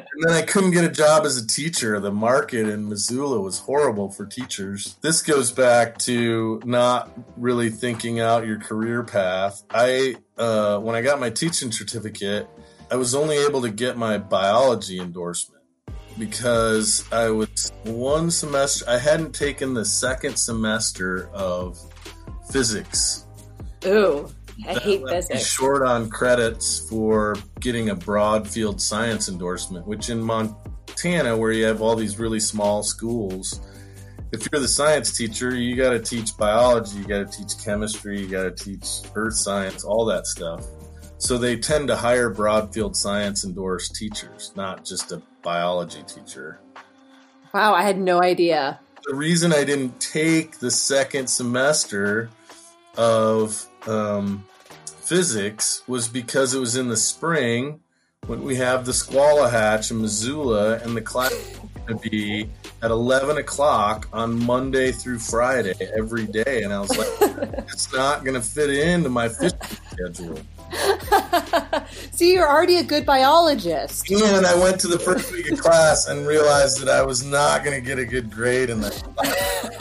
then 0.21 0.33
I 0.33 0.41
couldn't 0.43 0.71
get 0.71 0.83
a 0.83 0.89
job 0.89 1.25
as 1.25 1.37
a 1.37 1.45
teacher. 1.45 1.99
The 1.99 2.11
market 2.11 2.67
in 2.67 2.87
Missoula 2.87 3.39
was 3.41 3.59
horrible 3.59 4.09
for 4.09 4.25
teachers. 4.25 4.97
This 5.01 5.21
goes 5.21 5.51
back 5.51 5.97
to 5.99 6.61
not 6.65 7.11
really 7.37 7.69
thinking 7.69 8.19
out 8.19 8.45
your 8.45 8.59
career 8.59 9.03
path. 9.03 9.63
I 9.69 10.15
uh, 10.37 10.79
when 10.79 10.95
I 10.95 11.01
got 11.01 11.19
my 11.19 11.29
teaching 11.29 11.71
certificate, 11.71 12.47
I 12.91 12.95
was 12.95 13.15
only 13.15 13.37
able 13.37 13.61
to 13.61 13.69
get 13.69 13.97
my 13.97 14.17
biology 14.17 14.99
endorsement. 14.99 15.61
because 16.17 17.03
I 17.11 17.29
was 17.29 17.71
one 17.83 18.31
semester, 18.31 18.85
I 18.87 18.97
hadn't 18.97 19.33
taken 19.33 19.73
the 19.73 19.85
second 19.85 20.37
semester 20.37 21.29
of 21.33 21.79
physics. 22.51 23.25
Ooh, 23.85 24.29
I 24.67 24.73
That 24.73 24.83
hate 24.83 25.07
physics. 25.07 25.45
Short 25.45 25.81
on 25.83 26.09
credits 26.09 26.87
for 26.89 27.35
getting 27.59 27.89
a 27.89 27.95
broad 27.95 28.47
field 28.47 28.81
science 28.81 29.29
endorsement, 29.29 29.87
which 29.87 30.09
in 30.09 30.21
Montana, 30.21 31.35
where 31.37 31.51
you 31.51 31.65
have 31.65 31.81
all 31.81 31.95
these 31.95 32.19
really 32.19 32.39
small 32.39 32.83
schools, 32.83 33.59
if 34.31 34.47
you're 34.51 34.61
the 34.61 34.67
science 34.67 35.15
teacher, 35.17 35.53
you 35.53 35.75
got 35.75 35.91
to 35.91 35.99
teach 35.99 36.37
biology, 36.37 36.97
you 36.97 37.05
got 37.05 37.29
to 37.29 37.37
teach 37.37 37.63
chemistry, 37.63 38.21
you 38.21 38.27
got 38.27 38.43
to 38.43 38.51
teach 38.51 39.01
earth 39.15 39.35
science, 39.35 39.83
all 39.83 40.05
that 40.05 40.25
stuff. 40.25 40.65
So 41.17 41.37
they 41.37 41.57
tend 41.57 41.87
to 41.89 41.95
hire 41.95 42.29
broad 42.29 42.73
field 42.73 42.95
science 42.95 43.43
endorsed 43.43 43.95
teachers, 43.95 44.53
not 44.55 44.85
just 44.85 45.11
a 45.11 45.21
biology 45.43 46.03
teacher. 46.03 46.59
Wow, 47.53 47.73
I 47.73 47.83
had 47.83 47.99
no 47.99 48.21
idea. 48.21 48.79
The 49.05 49.15
reason 49.15 49.51
I 49.51 49.63
didn't 49.63 49.99
take 49.99 50.59
the 50.59 50.71
second 50.71 51.27
semester 51.27 52.29
of 52.97 53.67
um, 53.87 54.45
physics 55.11 55.83
was 55.87 56.07
because 56.07 56.53
it 56.53 56.59
was 56.61 56.77
in 56.77 56.87
the 56.87 56.95
spring 56.95 57.81
when 58.27 58.41
we 58.45 58.55
have 58.55 58.85
the 58.85 58.93
Skwala 58.93 59.51
Hatch 59.51 59.91
in 59.91 59.99
Missoula, 59.99 60.77
and 60.77 60.95
the 60.95 61.01
class 61.01 61.33
is 61.33 61.57
going 61.57 61.99
to 61.99 62.09
be 62.09 62.49
at 62.81 62.91
11 62.91 63.37
o'clock 63.37 64.07
on 64.13 64.41
Monday 64.45 64.93
through 64.93 65.19
Friday 65.19 65.73
every 65.97 66.27
day. 66.27 66.63
And 66.63 66.71
I 66.71 66.79
was 66.79 66.97
like, 66.97 67.09
it's 67.67 67.91
not 67.93 68.23
going 68.23 68.35
to 68.35 68.41
fit 68.41 68.69
into 68.69 69.09
my 69.09 69.27
fishing 69.27 69.59
schedule. 69.91 70.39
See, 72.11 72.33
you're 72.33 72.47
already 72.47 72.77
a 72.77 72.83
good 72.83 73.05
biologist. 73.05 74.09
And 74.09 74.45
I 74.45 74.55
went 74.55 74.79
to 74.81 74.87
the 74.87 74.99
first 74.99 75.31
week 75.31 75.51
of 75.51 75.59
class 75.59 76.07
and 76.07 76.25
realized 76.25 76.81
that 76.81 76.89
I 76.89 77.03
was 77.03 77.23
not 77.23 77.63
going 77.63 77.79
to 77.79 77.85
get 77.85 77.99
a 77.99 78.05
good 78.05 78.31
grade 78.31 78.69
in 78.69 78.81
that 78.81 79.03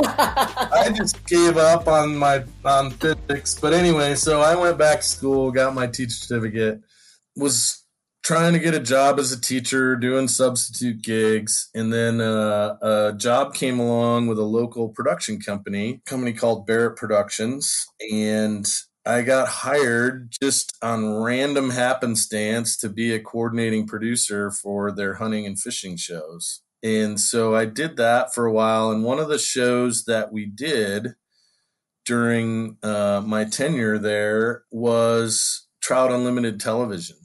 I 0.03 0.93
just 0.95 1.25
gave 1.27 1.57
up 1.57 1.87
on 1.87 2.17
my 2.17 2.45
on 2.65 2.91
physics. 2.91 3.59
But 3.59 3.75
anyway, 3.75 4.15
so 4.15 4.41
I 4.41 4.55
went 4.55 4.79
back 4.79 5.01
to 5.01 5.07
school, 5.07 5.51
got 5.51 5.75
my 5.75 5.87
teacher 5.87 6.11
certificate, 6.11 6.81
was 7.37 7.85
trying 8.23 8.53
to 8.53 8.59
get 8.59 8.75
a 8.75 8.81
job 8.81 9.19
as 9.19 9.33
a 9.33 9.41
teacher, 9.41 9.97
doing 9.97 10.29
substitute 10.29 11.03
gigs, 11.03 11.71
and 11.75 11.93
then 11.93 12.21
uh, 12.21 12.77
a 12.83 13.15
job 13.17 13.55
came 13.55 13.79
along 13.79 14.27
with 14.27 14.39
a 14.39 14.45
local 14.45 14.89
production 14.89 15.41
company, 15.41 16.03
company 16.05 16.33
called 16.33 16.67
Barrett 16.67 16.97
Productions, 16.97 17.87
and 18.13 18.67
I 19.07 19.23
got 19.23 19.49
hired 19.49 20.35
just 20.43 20.77
on 20.83 21.15
random 21.15 21.71
happenstance 21.71 22.77
to 22.79 22.89
be 22.89 23.15
a 23.15 23.21
coordinating 23.21 23.87
producer 23.87 24.51
for 24.51 24.93
their 24.93 25.15
hunting 25.15 25.47
and 25.47 25.59
fishing 25.59 25.97
shows. 25.97 26.63
And 26.83 27.19
so 27.19 27.55
I 27.55 27.65
did 27.65 27.97
that 27.97 28.35
for 28.35 28.47
a 28.47 28.53
while. 28.53 28.91
And 28.91 29.05
one 29.05 29.19
of 29.19 29.29
the 29.29 29.39
shows 29.39 30.05
that 30.05 30.33
we 30.33 30.47
did 30.47 31.15
during 32.05 32.77
uh, 32.83 33.23
my 33.25 33.45
tenure 33.45 33.99
there 33.99 34.65
was 34.71 35.67
Trout 35.83 36.13
Unlimited 36.13 36.61
Television, 36.61 37.17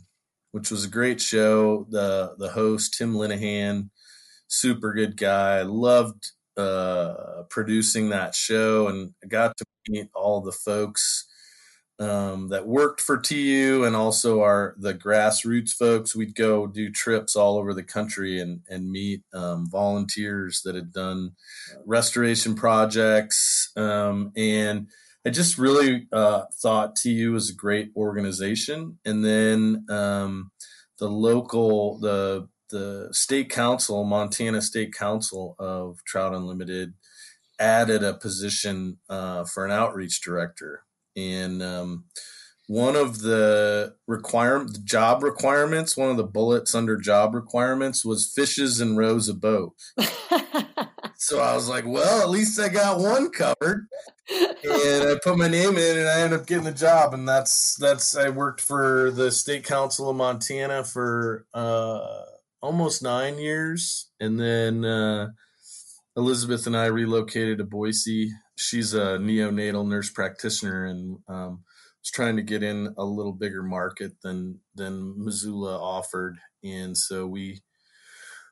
which 0.52 0.72
was 0.72 0.86
a 0.86 0.90
great 0.90 1.22
show. 1.22 1.88
The 1.90 2.36
the 2.38 2.50
host 2.50 2.96
Tim 2.98 3.14
Linehan, 3.14 3.90
super 4.48 4.94
good 4.94 5.18
guy. 5.18 5.62
Loved 5.62 6.32
uh, 6.58 7.44
producing 7.50 8.10
that 8.10 8.36
show, 8.36 8.88
and 8.88 9.14
got 9.28 9.56
to 9.58 9.66
meet 9.88 10.10
all 10.14 10.42
the 10.42 10.52
folks 10.52 11.28
um, 11.99 12.49
that 12.49 12.67
worked 12.67 12.99
for 12.99 13.17
TU 13.17 13.84
and 13.86 13.95
also 13.95 14.41
our 14.41 14.75
the 14.77 14.93
grassroots 14.93 15.71
folks. 15.71 16.15
We'd 16.15 16.36
go 16.36 16.67
do 16.67 16.89
trips 16.89 17.36
all 17.36 17.58
over 17.58 17.73
the 17.73 17.84
country 17.84 18.39
and 18.39 18.62
and 18.69 18.91
meet 18.91 19.23
um, 19.34 19.69
volunteers 19.69 20.62
that 20.65 20.75
had 20.75 20.91
done 20.91 21.31
restoration 21.86 22.55
projects. 22.55 23.71
Um, 23.75 24.31
and 24.36 24.88
I 25.25 25.29
just 25.29 25.58
really 25.58 26.08
uh, 26.12 26.43
thought 26.62 26.95
TU 26.95 27.31
was 27.31 27.49
a 27.49 27.55
great 27.55 27.91
organization. 27.95 28.99
And 29.05 29.23
then 29.23 29.86
um, 29.89 30.51
the 30.99 31.10
local 31.10 31.99
the 31.99 32.49
the 32.71 33.10
state 33.12 33.49
council, 33.49 34.03
Montana 34.03 34.62
State 34.62 34.93
Council 34.93 35.55
of 35.60 35.99
Trout 36.05 36.34
Unlimited, 36.34 36.93
added 37.58 38.03
a 38.03 38.15
position 38.15 38.97
uh, 39.10 39.45
for 39.45 39.65
an 39.65 39.71
outreach 39.71 40.21
director 40.21 40.84
and 41.15 41.62
um, 41.62 42.06
one 42.67 42.95
of 42.95 43.21
the 43.21 43.95
requirement 44.08 44.84
job 44.86 45.23
requirements 45.23 45.95
one 45.95 46.10
of 46.10 46.17
the 46.17 46.23
bullets 46.23 46.73
under 46.73 46.97
job 46.97 47.36
requirements 47.36 48.04
was 48.04 48.32
fishes 48.36 48.80
and 48.80 48.97
rows 48.97 49.30
of 49.30 49.39
boat. 49.41 49.73
So 51.17 51.39
i 51.39 51.56
was 51.56 51.69
like 51.69 51.86
well 51.88 52.21
at 52.21 52.30
least 52.30 52.60
i 52.60 52.69
got 52.69 52.99
one 52.99 53.32
covered. 53.32 53.88
And 54.30 55.10
i 55.10 55.15
put 55.23 55.38
my 55.38 55.47
name 55.47 55.78
in 55.78 55.97
and 55.97 56.10
i 56.10 56.21
ended 56.21 56.39
up 56.39 56.47
getting 56.47 56.65
the 56.65 56.71
job. 56.71 57.13
And 57.13 57.28
that's 57.28 57.75
that's 57.75 58.17
i 58.17 58.30
worked 58.30 58.62
for 58.62 59.12
the 59.12 59.32
state 59.32 59.63
council 59.63 60.10
of 60.10 60.15
montana 60.15 60.84
for 60.84 61.45
uh, 61.54 62.21
almost 62.62 63.04
nine 63.04 63.38
years. 63.38 64.10
And 64.19 64.39
then 64.39 64.84
uh, 64.86 65.30
elizabeth 66.17 66.65
and 66.67 66.75
i 66.75 66.86
relocated 66.86 67.60
to 67.60 67.63
boise 67.63 68.32
she's 68.56 68.94
a 68.94 69.18
neonatal 69.18 69.88
nurse 69.88 70.10
practitioner 70.10 70.86
and 70.86 71.18
um, 71.28 71.63
was 72.02 72.12
trying 72.12 72.36
to 72.36 72.44
get 72.44 72.63
in 72.63 72.94
a 72.98 73.04
little 73.04 73.34
bigger 73.34 73.63
market 73.63 74.13
than 74.22 74.60
than 74.76 75.13
Missoula 75.24 75.78
offered, 75.80 76.38
and 76.63 76.98
so 76.98 77.28
we 77.28 77.62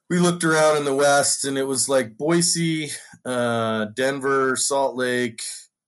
we 0.09 0.19
looked 0.19 0.43
around 0.43 0.77
in 0.77 0.85
the 0.85 0.95
west, 0.95 1.45
and 1.45 1.57
it 1.57 1.63
was 1.63 1.87
like 1.87 2.17
Boise, 2.17 2.91
uh, 3.25 3.85
Denver, 3.95 4.55
Salt 4.55 4.95
Lake, 4.95 5.41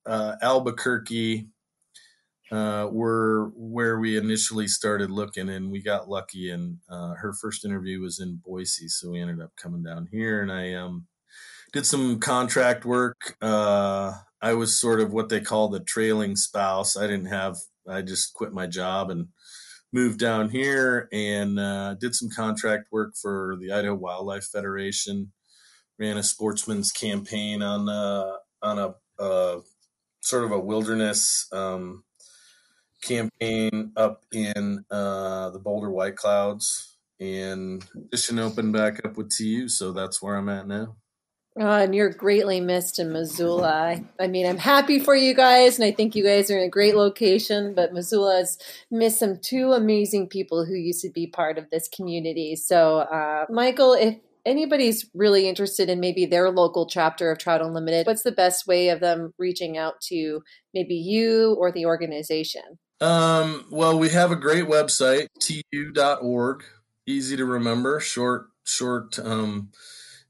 uh, 0.06 0.36
Albuquerque. 0.41 1.47
Uh, 2.51 2.88
were 2.91 3.51
where 3.56 3.99
we 3.99 4.17
initially 4.17 4.67
started 4.67 5.10
looking, 5.10 5.49
and 5.49 5.71
we 5.71 5.82
got 5.82 6.08
lucky. 6.08 6.51
And 6.51 6.78
uh, 6.88 7.15
her 7.15 7.34
first 7.34 7.65
interview 7.65 7.99
was 7.99 8.19
in 8.19 8.39
Boise, 8.45 8.88
so 8.88 9.10
we 9.10 9.19
ended 9.19 9.41
up 9.41 9.51
coming 9.58 9.82
down 9.82 10.08
here. 10.12 10.43
And 10.43 10.51
I 10.51 10.75
um, 10.75 11.08
did 11.75 11.85
some 11.85 12.21
contract 12.21 12.85
work. 12.85 13.35
Uh, 13.41 14.13
I 14.41 14.53
was 14.53 14.79
sort 14.79 15.01
of 15.01 15.11
what 15.11 15.27
they 15.27 15.41
call 15.41 15.67
the 15.67 15.81
trailing 15.81 16.38
spouse. 16.38 16.95
I 16.95 17.05
didn't 17.05 17.25
have, 17.25 17.57
I 17.85 18.01
just 18.01 18.33
quit 18.33 18.53
my 18.53 18.65
job 18.65 19.09
and 19.09 19.27
moved 19.91 20.17
down 20.17 20.51
here 20.51 21.09
and 21.11 21.59
uh, 21.59 21.95
did 21.95 22.15
some 22.15 22.29
contract 22.29 22.93
work 22.93 23.15
for 23.21 23.57
the 23.59 23.73
Idaho 23.73 23.93
Wildlife 23.93 24.45
Federation. 24.45 25.33
Ran 25.99 26.15
a 26.15 26.23
sportsman's 26.23 26.93
campaign 26.93 27.61
on 27.61 27.89
uh, 27.89 28.38
on 28.61 28.79
a 28.79 28.95
uh, 29.21 29.59
sort 30.21 30.45
of 30.45 30.51
a 30.51 30.59
wilderness 30.59 31.47
um, 31.51 32.05
campaign 33.01 33.91
up 33.97 34.23
in 34.31 34.85
uh, 34.89 35.49
the 35.49 35.59
Boulder 35.59 35.89
White 35.89 36.15
Clouds, 36.15 36.97
and 37.19 37.85
fishing 38.11 38.39
opened 38.39 38.71
back 38.71 39.05
up 39.05 39.17
with 39.17 39.35
TU, 39.35 39.67
so 39.67 39.91
that's 39.91 40.21
where 40.21 40.38
I'm 40.38 40.49
at 40.49 40.67
now. 40.67 40.95
Oh, 41.57 41.71
and 41.71 41.95
you're 41.95 42.09
greatly 42.09 42.59
missed 42.59 42.99
in 42.99 43.13
Missoula. 43.13 44.01
I, 44.19 44.27
mean, 44.27 44.45
I'm 44.45 44.57
happy 44.57 44.99
for 44.99 45.15
you 45.15 45.33
guys, 45.33 45.79
and 45.79 45.85
I 45.85 45.91
think 45.91 46.13
you 46.13 46.23
guys 46.23 46.51
are 46.51 46.57
in 46.57 46.65
a 46.65 46.69
great 46.69 46.95
location. 46.95 47.73
But 47.73 47.93
Missoula 47.93 48.37
has 48.37 48.57
missed 48.91 49.19
some 49.19 49.39
two 49.39 49.71
amazing 49.71 50.27
people 50.27 50.65
who 50.65 50.73
used 50.73 51.01
to 51.03 51.09
be 51.09 51.27
part 51.27 51.57
of 51.57 51.69
this 51.69 51.87
community. 51.87 52.57
So, 52.57 52.99
uh, 52.99 53.45
Michael, 53.49 53.93
if 53.93 54.17
anybody's 54.45 55.09
really 55.13 55.47
interested 55.47 55.89
in 55.89 56.01
maybe 56.01 56.25
their 56.25 56.51
local 56.51 56.87
chapter 56.87 57.31
of 57.31 57.37
Trout 57.37 57.61
Unlimited, 57.61 58.05
what's 58.05 58.23
the 58.23 58.33
best 58.33 58.67
way 58.67 58.89
of 58.89 58.99
them 58.99 59.33
reaching 59.37 59.77
out 59.77 60.01
to 60.09 60.41
maybe 60.73 60.95
you 60.95 61.55
or 61.57 61.71
the 61.71 61.85
organization? 61.85 62.79
Um, 62.99 63.65
well, 63.71 63.97
we 63.97 64.09
have 64.09 64.31
a 64.31 64.35
great 64.35 64.65
website, 64.65 65.27
tu.org. 65.39 66.63
Easy 67.07 67.37
to 67.37 67.45
remember, 67.45 68.01
short, 68.01 68.47
short 68.65 69.19
um, 69.19 69.69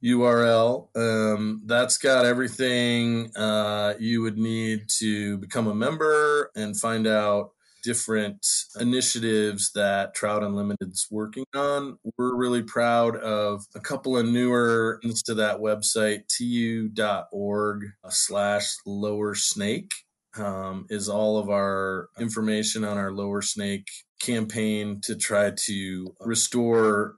URL. 0.06 0.96
Um, 0.96 1.63
that's 1.65 1.98
got 1.98 2.26
everything 2.26 3.36
uh, 3.36 3.96
you 4.00 4.22
would 4.22 4.38
need 4.38 4.86
to 5.00 5.38
become 5.39 5.68
a 5.68 5.74
member 5.76 6.52
and 6.56 6.80
find 6.80 7.08
out 7.08 7.52
different 7.84 8.46
initiatives 8.80 9.72
that 9.74 10.15
Trout 10.15 10.44
Unlimited's 10.44 11.08
working 11.12 11.46
on. 11.56 11.98
We're 12.18 12.36
really 12.36 12.63
proud 12.63 13.15
of 13.18 13.63
a 13.76 13.80
couple 13.80 14.18
of 14.18 14.26
newer 14.26 15.00
to 15.26 15.36
that 15.36 15.60
website, 15.60 16.28
tu.org 16.28 17.86
slash 18.10 18.76
lower 18.86 19.36
snake. 19.36 19.94
Um, 20.38 20.86
is 20.89 21.08
all 21.08 21.38
of 21.38 21.50
our 21.50 22.10
information 22.20 22.84
on 22.84 22.98
our 22.98 23.13
lower 23.13 23.41
snake 23.41 23.88
campaign 24.20 25.00
to 25.04 25.15
try 25.15 25.52
to 25.65 26.13
restore 26.20 27.15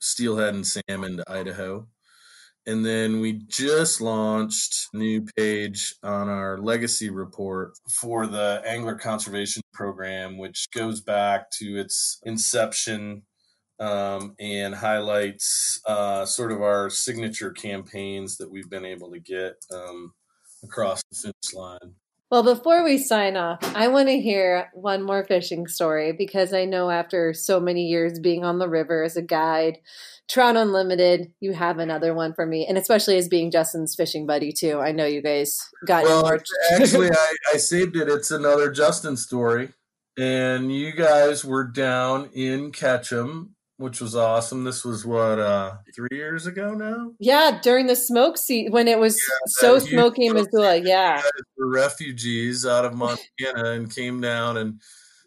steelhead 0.00 0.54
and 0.54 0.66
salmon 0.66 1.18
to 1.18 1.24
Idaho. 1.28 1.86
And 2.66 2.86
then 2.86 3.20
we 3.20 3.32
just 3.48 4.00
launched 4.00 4.88
new 4.94 5.26
page 5.36 5.96
on 6.04 6.28
our 6.28 6.58
legacy 6.58 7.10
report 7.10 7.72
for 7.90 8.28
the 8.28 8.62
Angler 8.64 8.94
Conservation 8.94 9.62
Program, 9.72 10.38
which 10.38 10.68
goes 10.72 11.00
back 11.00 11.50
to 11.58 11.76
its 11.76 12.20
inception 12.24 13.22
um, 13.80 14.36
and 14.38 14.74
highlights 14.76 15.80
uh, 15.86 16.24
sort 16.24 16.52
of 16.52 16.62
our 16.62 16.88
signature 16.88 17.50
campaigns 17.50 18.36
that 18.36 18.50
we've 18.50 18.70
been 18.70 18.84
able 18.84 19.10
to 19.10 19.18
get 19.18 19.56
um, 19.72 20.12
across 20.62 21.02
the 21.10 21.16
finish 21.16 21.54
line. 21.54 21.94
Well, 22.32 22.42
before 22.42 22.82
we 22.82 22.96
sign 22.96 23.36
off, 23.36 23.58
I 23.76 23.88
want 23.88 24.08
to 24.08 24.18
hear 24.18 24.70
one 24.72 25.02
more 25.02 25.22
fishing 25.22 25.66
story 25.66 26.12
because 26.12 26.54
I 26.54 26.64
know 26.64 26.88
after 26.88 27.34
so 27.34 27.60
many 27.60 27.88
years 27.88 28.18
being 28.18 28.42
on 28.42 28.58
the 28.58 28.70
river 28.70 29.02
as 29.02 29.18
a 29.18 29.22
guide, 29.22 29.80
Trout 30.30 30.56
Unlimited, 30.56 31.30
you 31.40 31.52
have 31.52 31.78
another 31.78 32.14
one 32.14 32.32
for 32.32 32.46
me, 32.46 32.64
and 32.66 32.78
especially 32.78 33.18
as 33.18 33.28
being 33.28 33.50
Justin's 33.50 33.94
fishing 33.94 34.26
buddy 34.26 34.50
too. 34.50 34.80
I 34.80 34.92
know 34.92 35.04
you 35.04 35.20
guys 35.20 35.60
got 35.86 36.04
well, 36.04 36.22
more. 36.22 36.42
actually, 36.72 37.10
I, 37.10 37.34
I 37.52 37.56
saved 37.58 37.96
it. 37.96 38.08
It's 38.08 38.30
another 38.30 38.72
Justin 38.72 39.18
story, 39.18 39.68
and 40.16 40.74
you 40.74 40.92
guys 40.92 41.44
were 41.44 41.64
down 41.64 42.30
in 42.32 42.72
Ketchum 42.72 43.56
which 43.82 44.00
was 44.00 44.16
awesome. 44.16 44.64
This 44.64 44.84
was 44.84 45.04
what 45.04 45.38
uh 45.38 45.74
three 45.94 46.08
years 46.12 46.46
ago 46.46 46.74
now. 46.74 47.12
Yeah, 47.18 47.60
during 47.62 47.86
the 47.86 47.96
smoke 47.96 48.38
season 48.38 48.72
when 48.72 48.88
it 48.88 48.98
was 48.98 49.16
yeah, 49.16 49.36
so 49.46 49.78
smoky 49.78 50.26
in 50.26 50.34
Missoula. 50.34 50.76
Yeah, 50.76 51.20
the 51.56 51.66
refugees 51.66 52.64
out 52.64 52.84
of 52.84 52.94
Montana 52.94 53.70
and 53.72 53.94
came 53.94 54.20
down 54.20 54.56
and 54.56 54.80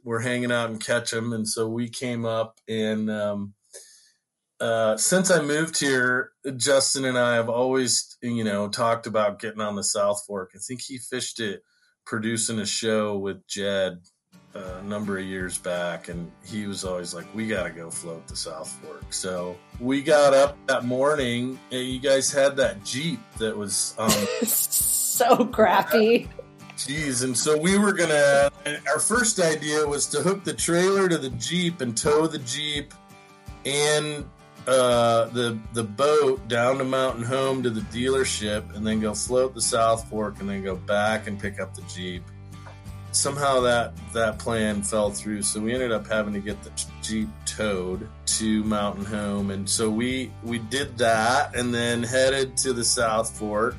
were 0.04 0.22
hanging 0.22 0.52
out 0.52 0.72
in 0.72 0.80
Ketchum, 0.80 1.34
and 1.34 1.48
so 1.48 1.68
we 1.68 1.90
came 1.90 2.26
up 2.26 2.60
and. 2.68 3.10
um 3.12 3.54
uh, 4.62 4.96
since 4.96 5.30
I 5.30 5.42
moved 5.42 5.78
here, 5.82 6.32
Justin 6.56 7.04
and 7.04 7.18
I 7.18 7.36
have 7.36 7.50
always, 7.50 8.18
you 8.22 8.46
know, 8.46 8.70
talked 8.70 9.06
about 9.06 9.40
getting 9.40 9.60
on 9.60 9.76
the 9.76 9.84
South 9.84 10.24
Fork. 10.26 10.52
I 10.56 10.60
think 10.60 10.82
he 10.82 10.98
fished 10.98 11.42
it 11.42 11.62
producing 12.06 12.60
a 12.60 12.66
show 12.66 13.18
with 13.18 13.46
Jed 13.48 14.00
a 14.56 14.82
number 14.84 15.18
of 15.18 15.26
years 15.26 15.58
back, 15.58 16.08
and 16.08 16.32
he 16.44 16.66
was 16.66 16.84
always 16.86 17.14
like, 17.14 17.26
"We 17.36 17.48
got 17.48 17.64
to 17.64 17.70
go 17.70 17.90
float 17.90 18.28
the 18.28 18.36
South 18.36 18.70
Fork." 18.82 19.12
So 19.12 19.58
we 19.80 20.02
got 20.02 20.34
up 20.34 20.58
that 20.68 20.86
morning, 20.86 21.60
and 21.72 21.82
you 21.82 22.00
guys 22.00 22.32
had 22.32 22.56
that 22.58 22.84
Jeep 22.84 23.20
that 23.38 23.56
was 23.56 23.94
um, 23.98 24.10
so 24.44 25.46
crappy. 25.46 26.30
Jeez, 26.78 27.24
and 27.24 27.38
so 27.38 27.58
we 27.58 27.78
were 27.78 27.94
gonna. 27.94 28.50
Our 28.88 29.00
first 29.00 29.40
idea 29.40 29.86
was 29.86 30.08
to 30.08 30.22
hook 30.22 30.44
the 30.44 30.54
trailer 30.54 31.08
to 31.10 31.18
the 31.18 31.30
Jeep 31.32 31.82
and 31.82 31.96
tow 31.96 32.28
the 32.28 32.40
Jeep 32.40 32.94
and 33.66 34.26
uh, 34.68 35.26
the 35.26 35.60
the 35.74 35.84
boat 35.84 36.48
down 36.48 36.78
to 36.78 36.84
Mountain 36.84 37.24
Home 37.24 37.62
to 37.64 37.70
the 37.70 37.82
dealership, 37.82 38.76
and 38.76 38.88
then 38.88 39.02
go 39.02 39.14
float 39.14 39.54
the 39.54 39.62
South 39.62 40.10
Fork, 40.10 40.40
and 40.40 40.50
then 40.50 40.64
go 40.64 40.76
back 40.76 41.28
and 41.28 41.40
pick 41.40 41.60
up 41.60 41.74
the 41.76 41.84
Jeep 41.84 42.24
somehow 43.16 43.62
that 43.62 43.94
that 44.14 44.38
plan 44.38 44.84
fell 44.84 45.10
through. 45.10 45.42
So 45.42 45.62
we 45.62 45.74
ended 45.74 45.92
up 45.92 46.08
having 46.08 46.34
to 46.34 46.40
get 46.40 46.62
the 46.64 46.72
jeep 47.02 47.30
towed 47.46 48.08
to 48.26 48.64
mountain 48.64 49.06
home. 49.06 49.52
And 49.52 49.70
so 49.70 49.90
we 49.90 50.32
we 50.44 50.60
did 50.60 50.98
that 50.98 51.56
and 51.56 51.74
then 51.74 52.04
headed 52.04 52.58
to 52.58 52.74
the 52.74 52.84
south 52.84 53.38
fork. 53.38 53.78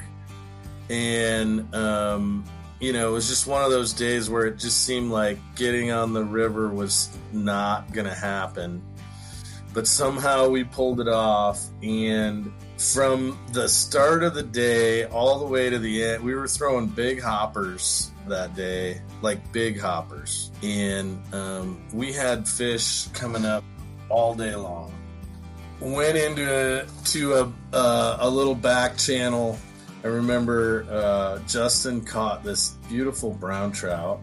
And 0.89 1.73
um, 1.75 2.45
you 2.81 2.93
know 2.93 3.11
it 3.11 3.13
was 3.13 3.29
just 3.29 3.47
one 3.47 3.63
of 3.63 3.71
those 3.71 3.93
days 3.93 4.31
where 4.31 4.47
it 4.47 4.59
just 4.59 4.85
seemed 4.85 5.11
like 5.11 5.39
getting 5.55 5.91
on 5.91 6.13
the 6.13 6.25
river 6.25 6.69
was 6.71 7.17
not 7.33 7.93
gonna 7.93 8.15
happen. 8.15 8.83
But 9.75 9.87
somehow 9.87 10.49
we 10.49 10.65
pulled 10.65 11.01
it 11.01 11.09
off. 11.09 11.63
And 11.83 12.51
from 12.79 13.39
the 13.53 13.69
start 13.69 14.23
of 14.23 14.35
the 14.35 14.43
day 14.43 15.05
all 15.05 15.39
the 15.39 15.47
way 15.47 15.71
to 15.71 15.79
the 15.79 16.05
end 16.05 16.23
we 16.23 16.35
were 16.35 16.47
throwing 16.47 16.87
big 16.87 17.23
hoppers 17.23 18.11
that 18.29 18.55
day, 18.55 19.01
like 19.23 19.53
big 19.53 19.81
hoppers. 19.81 20.51
And 20.63 21.23
um, 21.35 21.83
we 21.93 22.13
had 22.13 22.49
fish 22.49 23.07
coming 23.09 23.45
up 23.45 23.65
all 24.09 24.35
day 24.35 24.55
long. 24.55 24.93
Went 25.81 26.17
into 26.17 26.83
a, 26.83 26.87
to 27.07 27.35
a, 27.35 27.53
uh, 27.73 28.17
a 28.21 28.31
little 28.31 28.55
back 28.55 28.97
channel. 28.97 29.59
I 30.05 30.09
remember 30.09 30.87
uh, 30.91 31.39
Justin 31.47 32.05
caught 32.05 32.43
this 32.45 32.71
beautiful 32.89 33.33
brown 33.33 33.73
trout. 33.73 34.21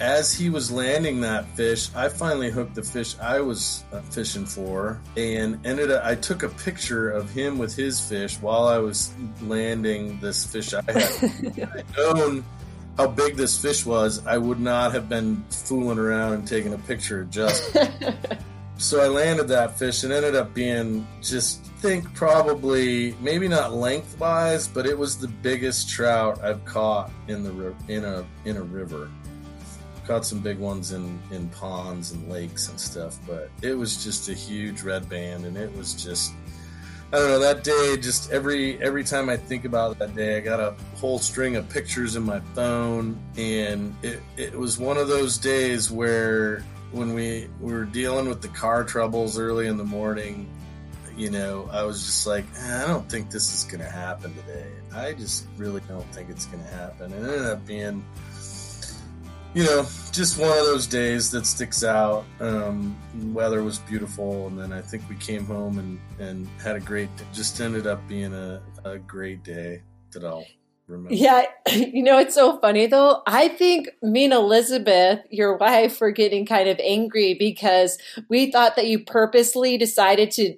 As 0.00 0.34
he 0.34 0.50
was 0.50 0.72
landing 0.72 1.20
that 1.20 1.46
fish, 1.50 1.88
I 1.94 2.08
finally 2.08 2.50
hooked 2.50 2.74
the 2.74 2.82
fish 2.82 3.16
I 3.20 3.40
was 3.40 3.84
uh, 3.92 4.00
fishing 4.00 4.44
for, 4.44 5.00
and 5.16 5.64
ended. 5.64 5.92
Up, 5.92 6.04
I 6.04 6.16
took 6.16 6.42
a 6.42 6.48
picture 6.48 7.10
of 7.10 7.30
him 7.30 7.58
with 7.58 7.76
his 7.76 8.00
fish 8.00 8.36
while 8.40 8.66
I 8.66 8.78
was 8.78 9.12
landing 9.40 10.18
this 10.18 10.46
fish 10.46 10.74
I 10.74 10.82
had. 10.90 11.84
Known 11.96 12.44
how 12.96 13.08
big 13.08 13.36
this 13.36 13.60
fish 13.60 13.84
was, 13.84 14.24
I 14.26 14.38
would 14.38 14.60
not 14.60 14.92
have 14.92 15.08
been 15.08 15.44
fooling 15.50 15.98
around 15.98 16.34
and 16.34 16.46
taking 16.46 16.74
a 16.74 16.78
picture 16.78 17.22
of 17.22 17.30
just. 17.30 17.76
so 18.76 19.00
I 19.00 19.08
landed 19.08 19.48
that 19.48 19.78
fish 19.78 20.04
and 20.04 20.12
ended 20.12 20.34
up 20.34 20.54
being 20.54 21.06
just 21.20 21.64
think 21.84 22.14
probably 22.14 23.14
maybe 23.20 23.48
not 23.48 23.74
lengthwise, 23.74 24.68
but 24.68 24.86
it 24.86 24.96
was 24.96 25.18
the 25.18 25.28
biggest 25.28 25.88
trout 25.90 26.42
I've 26.42 26.64
caught 26.64 27.10
in 27.28 27.42
the 27.42 27.74
in 27.88 28.04
a 28.04 28.24
in 28.44 28.56
a 28.56 28.62
river. 28.62 29.10
Caught 30.06 30.26
some 30.26 30.40
big 30.40 30.58
ones 30.58 30.92
in 30.92 31.18
in 31.30 31.48
ponds 31.48 32.12
and 32.12 32.30
lakes 32.30 32.68
and 32.68 32.78
stuff, 32.78 33.18
but 33.26 33.50
it 33.62 33.74
was 33.74 34.04
just 34.04 34.28
a 34.28 34.34
huge 34.34 34.82
red 34.82 35.08
band, 35.08 35.46
and 35.46 35.56
it 35.56 35.74
was 35.76 35.94
just 35.94 36.32
I 37.14 37.18
don't 37.18 37.28
know 37.28 37.38
that 37.38 37.62
day. 37.62 37.96
Just 37.96 38.32
every 38.32 38.76
every 38.82 39.04
time 39.04 39.28
I 39.28 39.36
think 39.36 39.64
about 39.64 40.00
that 40.00 40.16
day, 40.16 40.36
I 40.36 40.40
got 40.40 40.58
a 40.58 40.74
whole 40.96 41.20
string 41.20 41.54
of 41.54 41.68
pictures 41.68 42.16
in 42.16 42.24
my 42.24 42.40
phone, 42.56 43.16
and 43.36 43.94
it 44.02 44.20
it 44.36 44.58
was 44.58 44.80
one 44.80 44.96
of 44.96 45.06
those 45.06 45.38
days 45.38 45.92
where 45.92 46.64
when 46.90 47.14
we 47.14 47.48
we 47.60 47.72
were 47.72 47.84
dealing 47.84 48.28
with 48.28 48.42
the 48.42 48.48
car 48.48 48.82
troubles 48.82 49.38
early 49.38 49.68
in 49.68 49.76
the 49.76 49.84
morning, 49.84 50.48
you 51.16 51.30
know, 51.30 51.68
I 51.70 51.84
was 51.84 52.04
just 52.04 52.26
like, 52.26 52.46
ah, 52.58 52.82
I 52.82 52.86
don't 52.88 53.08
think 53.08 53.30
this 53.30 53.54
is 53.54 53.62
going 53.62 53.84
to 53.84 53.88
happen 53.88 54.34
today. 54.34 54.66
I 54.92 55.12
just 55.12 55.46
really 55.56 55.82
don't 55.86 56.12
think 56.12 56.30
it's 56.30 56.46
going 56.46 56.64
to 56.64 56.70
happen. 56.70 57.12
It 57.12 57.18
ended 57.18 57.46
up 57.46 57.64
being 57.64 58.04
you 59.54 59.62
know, 59.62 59.86
just 60.10 60.38
one 60.38 60.50
of 60.50 60.64
those 60.64 60.86
days 60.86 61.30
that 61.30 61.46
sticks 61.46 61.84
out. 61.84 62.24
Um, 62.40 62.96
weather 63.32 63.62
was 63.62 63.78
beautiful, 63.78 64.48
and 64.48 64.58
then 64.58 64.72
I 64.72 64.80
think 64.80 65.08
we 65.08 65.14
came 65.16 65.44
home 65.46 65.78
and, 65.78 66.00
and 66.18 66.48
had 66.60 66.76
a 66.76 66.80
great. 66.80 67.08
Just 67.32 67.60
ended 67.60 67.86
up 67.86 68.06
being 68.08 68.34
a, 68.34 68.60
a 68.84 68.98
great 68.98 69.44
day 69.44 69.82
that 70.12 70.24
I'll 70.24 70.44
remember. 70.88 71.14
Yeah, 71.14 71.44
you 71.72 72.02
know 72.02 72.18
it's 72.18 72.34
so 72.34 72.58
funny 72.58 72.86
though. 72.86 73.22
I 73.26 73.48
think 73.48 73.90
me 74.02 74.24
and 74.24 74.32
Elizabeth, 74.32 75.20
your 75.30 75.56
wife, 75.56 76.00
were 76.00 76.10
getting 76.10 76.46
kind 76.46 76.68
of 76.68 76.78
angry 76.80 77.34
because 77.34 77.96
we 78.28 78.50
thought 78.50 78.74
that 78.74 78.86
you 78.88 79.04
purposely 79.04 79.78
decided 79.78 80.32
to 80.32 80.56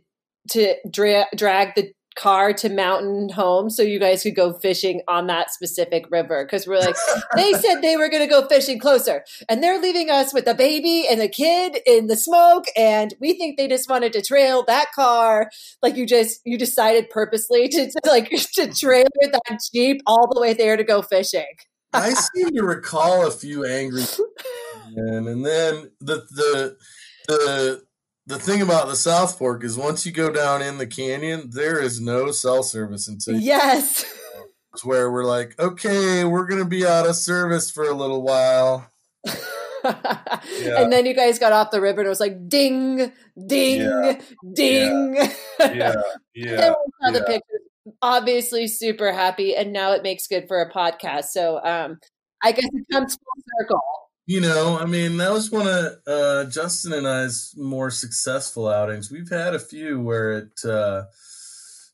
to 0.48 0.76
dra- 0.88 1.26
drag 1.34 1.74
the 1.74 1.92
car 2.16 2.52
to 2.54 2.68
mountain 2.68 3.28
home 3.28 3.70
so 3.70 3.82
you 3.82 3.98
guys 3.98 4.22
could 4.22 4.34
go 4.34 4.52
fishing 4.52 5.02
on 5.06 5.26
that 5.26 5.52
specific 5.52 6.06
river. 6.10 6.44
Because 6.44 6.66
we're 6.66 6.80
like 6.80 6.96
they 7.34 7.52
said 7.60 7.80
they 7.80 7.96
were 7.96 8.08
going 8.08 8.22
to 8.22 8.28
go 8.28 8.46
fishing 8.48 8.78
closer 8.78 9.24
and 9.48 9.62
they're 9.62 9.80
leaving 9.80 10.10
us 10.10 10.34
with 10.34 10.44
the 10.44 10.54
baby 10.54 11.06
and 11.08 11.20
the 11.20 11.28
kid 11.28 11.78
in 11.86 12.06
the 12.06 12.16
smoke 12.16 12.64
and 12.76 13.14
we 13.20 13.34
think 13.34 13.56
they 13.56 13.68
just 13.68 13.88
wanted 13.88 14.12
to 14.14 14.22
trail 14.22 14.64
that 14.66 14.92
car. 14.92 15.50
Like 15.82 15.96
you 15.96 16.06
just 16.06 16.40
you 16.44 16.58
decided 16.58 17.10
purposely 17.10 17.68
to, 17.68 17.86
to 17.86 18.00
like 18.06 18.30
to 18.54 18.72
trailer 18.72 19.04
that 19.22 19.60
jeep 19.72 20.00
all 20.06 20.28
the 20.32 20.40
way 20.40 20.54
there 20.54 20.76
to 20.76 20.84
go 20.84 21.02
fishing. 21.02 21.44
I 21.92 22.12
seem 22.12 22.50
to 22.50 22.62
recall 22.62 23.26
a 23.26 23.30
few 23.30 23.64
angry 23.64 24.02
and 24.96 25.44
then 25.44 25.90
the 26.00 26.26
the 26.30 26.76
the 27.28 27.85
the 28.26 28.38
thing 28.38 28.60
about 28.60 28.88
the 28.88 28.96
South 28.96 29.38
Fork 29.38 29.62
is 29.62 29.76
once 29.76 30.04
you 30.04 30.12
go 30.12 30.30
down 30.30 30.60
in 30.60 30.78
the 30.78 30.86
canyon, 30.86 31.50
there 31.52 31.80
is 31.80 32.00
no 32.00 32.30
cell 32.32 32.62
service 32.62 33.06
until 33.06 33.36
yes. 33.36 34.04
It's 34.72 34.84
where 34.84 35.10
we're 35.10 35.24
like, 35.24 35.58
okay, 35.58 36.24
we're 36.24 36.46
gonna 36.46 36.64
be 36.64 36.84
out 36.84 37.06
of 37.06 37.16
service 37.16 37.70
for 37.70 37.84
a 37.84 37.94
little 37.94 38.22
while. 38.22 38.90
yeah. 39.24 39.32
And 40.82 40.92
then 40.92 41.06
you 41.06 41.14
guys 41.14 41.38
got 41.38 41.52
off 41.52 41.70
the 41.70 41.80
river 41.80 42.00
and 42.00 42.06
it 42.06 42.10
was 42.10 42.18
like 42.18 42.48
ding, 42.48 43.12
ding, 43.46 43.80
yeah. 43.80 44.20
ding. 44.52 45.14
Yeah, 45.14 45.32
yeah. 45.70 45.94
yeah. 46.34 46.74
the 47.12 47.22
pictures. 47.24 47.60
Obviously, 48.02 48.66
super 48.66 49.12
happy, 49.12 49.54
and 49.54 49.72
now 49.72 49.92
it 49.92 50.02
makes 50.02 50.26
good 50.26 50.48
for 50.48 50.60
a 50.60 50.72
podcast. 50.72 51.26
So, 51.26 51.64
um, 51.64 52.00
I 52.42 52.50
guess 52.50 52.68
it 52.72 52.84
comes 52.90 53.14
full 53.14 53.44
circle. 53.60 54.05
You 54.28 54.40
know, 54.40 54.76
I 54.76 54.86
mean, 54.86 55.18
that 55.18 55.32
was 55.32 55.52
one 55.52 55.68
of 55.68 55.92
uh, 56.04 56.50
Justin 56.50 56.92
and 56.92 57.06
I's 57.06 57.54
more 57.56 57.92
successful 57.92 58.68
outings. 58.68 59.08
We've 59.08 59.30
had 59.30 59.54
a 59.54 59.60
few 59.60 60.00
where 60.00 60.32
it, 60.32 60.64
uh, 60.64 61.04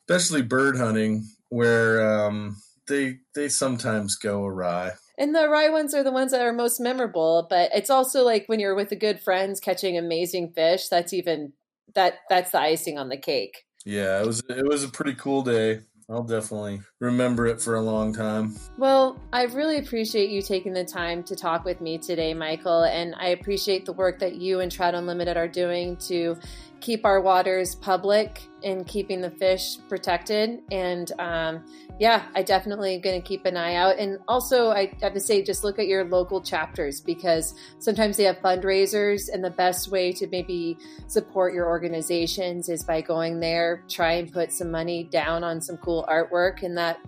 especially 0.08 0.40
bird 0.40 0.78
hunting, 0.78 1.28
where 1.50 2.26
um, 2.26 2.56
they 2.88 3.18
they 3.34 3.50
sometimes 3.50 4.16
go 4.16 4.46
awry. 4.46 4.92
And 5.18 5.34
the 5.34 5.44
awry 5.44 5.68
ones 5.68 5.92
are 5.94 6.02
the 6.02 6.10
ones 6.10 6.32
that 6.32 6.40
are 6.40 6.54
most 6.54 6.80
memorable. 6.80 7.46
But 7.50 7.70
it's 7.74 7.90
also 7.90 8.24
like 8.24 8.46
when 8.46 8.60
you're 8.60 8.74
with 8.74 8.88
the 8.88 8.96
good 8.96 9.20
friends 9.20 9.60
catching 9.60 9.98
amazing 9.98 10.52
fish. 10.52 10.88
That's 10.88 11.12
even 11.12 11.52
that 11.94 12.14
that's 12.30 12.52
the 12.52 12.60
icing 12.60 12.98
on 12.98 13.10
the 13.10 13.18
cake. 13.18 13.66
Yeah, 13.84 14.22
it 14.22 14.26
was 14.26 14.42
it 14.48 14.66
was 14.66 14.84
a 14.84 14.88
pretty 14.88 15.14
cool 15.14 15.42
day. 15.42 15.80
I'll 16.08 16.22
definitely 16.22 16.80
remember 17.00 17.46
it 17.46 17.60
for 17.60 17.76
a 17.76 17.80
long 17.80 18.12
time. 18.12 18.56
Well, 18.76 19.20
I 19.32 19.44
really 19.44 19.78
appreciate 19.78 20.30
you 20.30 20.42
taking 20.42 20.72
the 20.72 20.84
time 20.84 21.22
to 21.24 21.36
talk 21.36 21.64
with 21.64 21.80
me 21.80 21.98
today, 21.98 22.34
Michael, 22.34 22.84
and 22.84 23.14
I 23.18 23.28
appreciate 23.28 23.86
the 23.86 23.92
work 23.92 24.18
that 24.18 24.34
you 24.36 24.60
and 24.60 24.70
Trout 24.70 24.94
Unlimited 24.94 25.36
are 25.36 25.48
doing 25.48 25.96
to 26.08 26.36
keep 26.82 27.06
our 27.06 27.20
waters 27.20 27.74
public 27.76 28.42
and 28.64 28.86
keeping 28.86 29.20
the 29.20 29.30
fish 29.30 29.78
protected. 29.88 30.60
And 30.70 31.10
um, 31.18 31.64
yeah, 31.98 32.24
I 32.34 32.42
definitely 32.42 32.98
going 32.98 33.22
to 33.22 33.26
keep 33.26 33.46
an 33.46 33.56
eye 33.56 33.76
out. 33.76 33.98
And 33.98 34.18
also, 34.26 34.70
I 34.70 34.92
have 35.00 35.14
to 35.14 35.20
say, 35.20 35.42
just 35.42 35.62
look 35.62 35.78
at 35.78 35.86
your 35.86 36.04
local 36.04 36.42
chapters 36.42 37.00
because 37.00 37.54
sometimes 37.78 38.16
they 38.16 38.24
have 38.24 38.38
fundraisers, 38.38 39.32
and 39.32 39.42
the 39.42 39.50
best 39.50 39.90
way 39.90 40.12
to 40.12 40.26
maybe 40.26 40.76
support 41.06 41.54
your 41.54 41.66
organizations 41.66 42.68
is 42.68 42.82
by 42.82 43.00
going 43.00 43.40
there, 43.40 43.84
try 43.88 44.14
and 44.14 44.32
put 44.32 44.52
some 44.52 44.70
money 44.70 45.04
down 45.04 45.44
on 45.44 45.60
some 45.60 45.76
cool 45.78 46.04
artwork, 46.10 46.62
and 46.62 46.76
that 46.76 46.98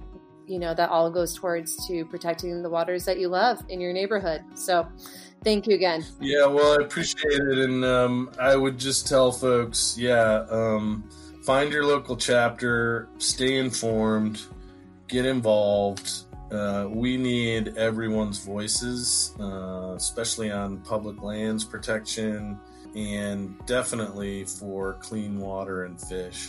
you 0.47 0.59
know 0.59 0.75
that 0.75 0.91
all 0.91 1.11
goes 1.11 1.35
towards 1.35 1.87
to 1.87 2.05
protecting 2.05 2.63
the 2.63 2.71
waters 2.71 3.05
that 3.05 3.19
you 3.19 3.29
love 3.29 3.65
in 3.69 3.81
your 3.81 3.93
neighborhood. 3.93 4.43
So 4.55 4.87
Thank 5.45 5.67
you 5.67 5.75
again. 5.75 6.07
Yeah, 6.21 6.47
well, 6.47 6.81
I 6.81 6.83
appreciate 6.83 7.35
it, 7.35 7.59
and 7.59 7.85
um, 7.85 8.31
I 8.41 8.57
would 8.57 8.79
just 8.79 9.07
tell 9.07 9.31
folks, 9.31 9.95
yeah, 9.99 10.47
um, 10.49 11.05
find 11.45 11.71
your 11.71 11.85
local 11.85 12.17
chapter, 12.17 13.11
stay 13.19 13.59
informed, 13.59 14.41
get 15.07 15.27
involved. 15.27 16.11
Uh, 16.51 16.87
we 16.89 17.19
need 17.19 17.77
everyone's 17.77 18.39
voices, 18.39 19.35
uh, 19.39 19.93
especially 19.95 20.51
on 20.51 20.79
public 20.79 21.23
lands 21.23 21.63
protection, 21.63 22.59
and 22.97 23.55
definitely 23.67 24.45
for 24.45 24.95
clean 24.95 25.39
water 25.39 25.85
and 25.85 26.01
fish. 26.01 26.49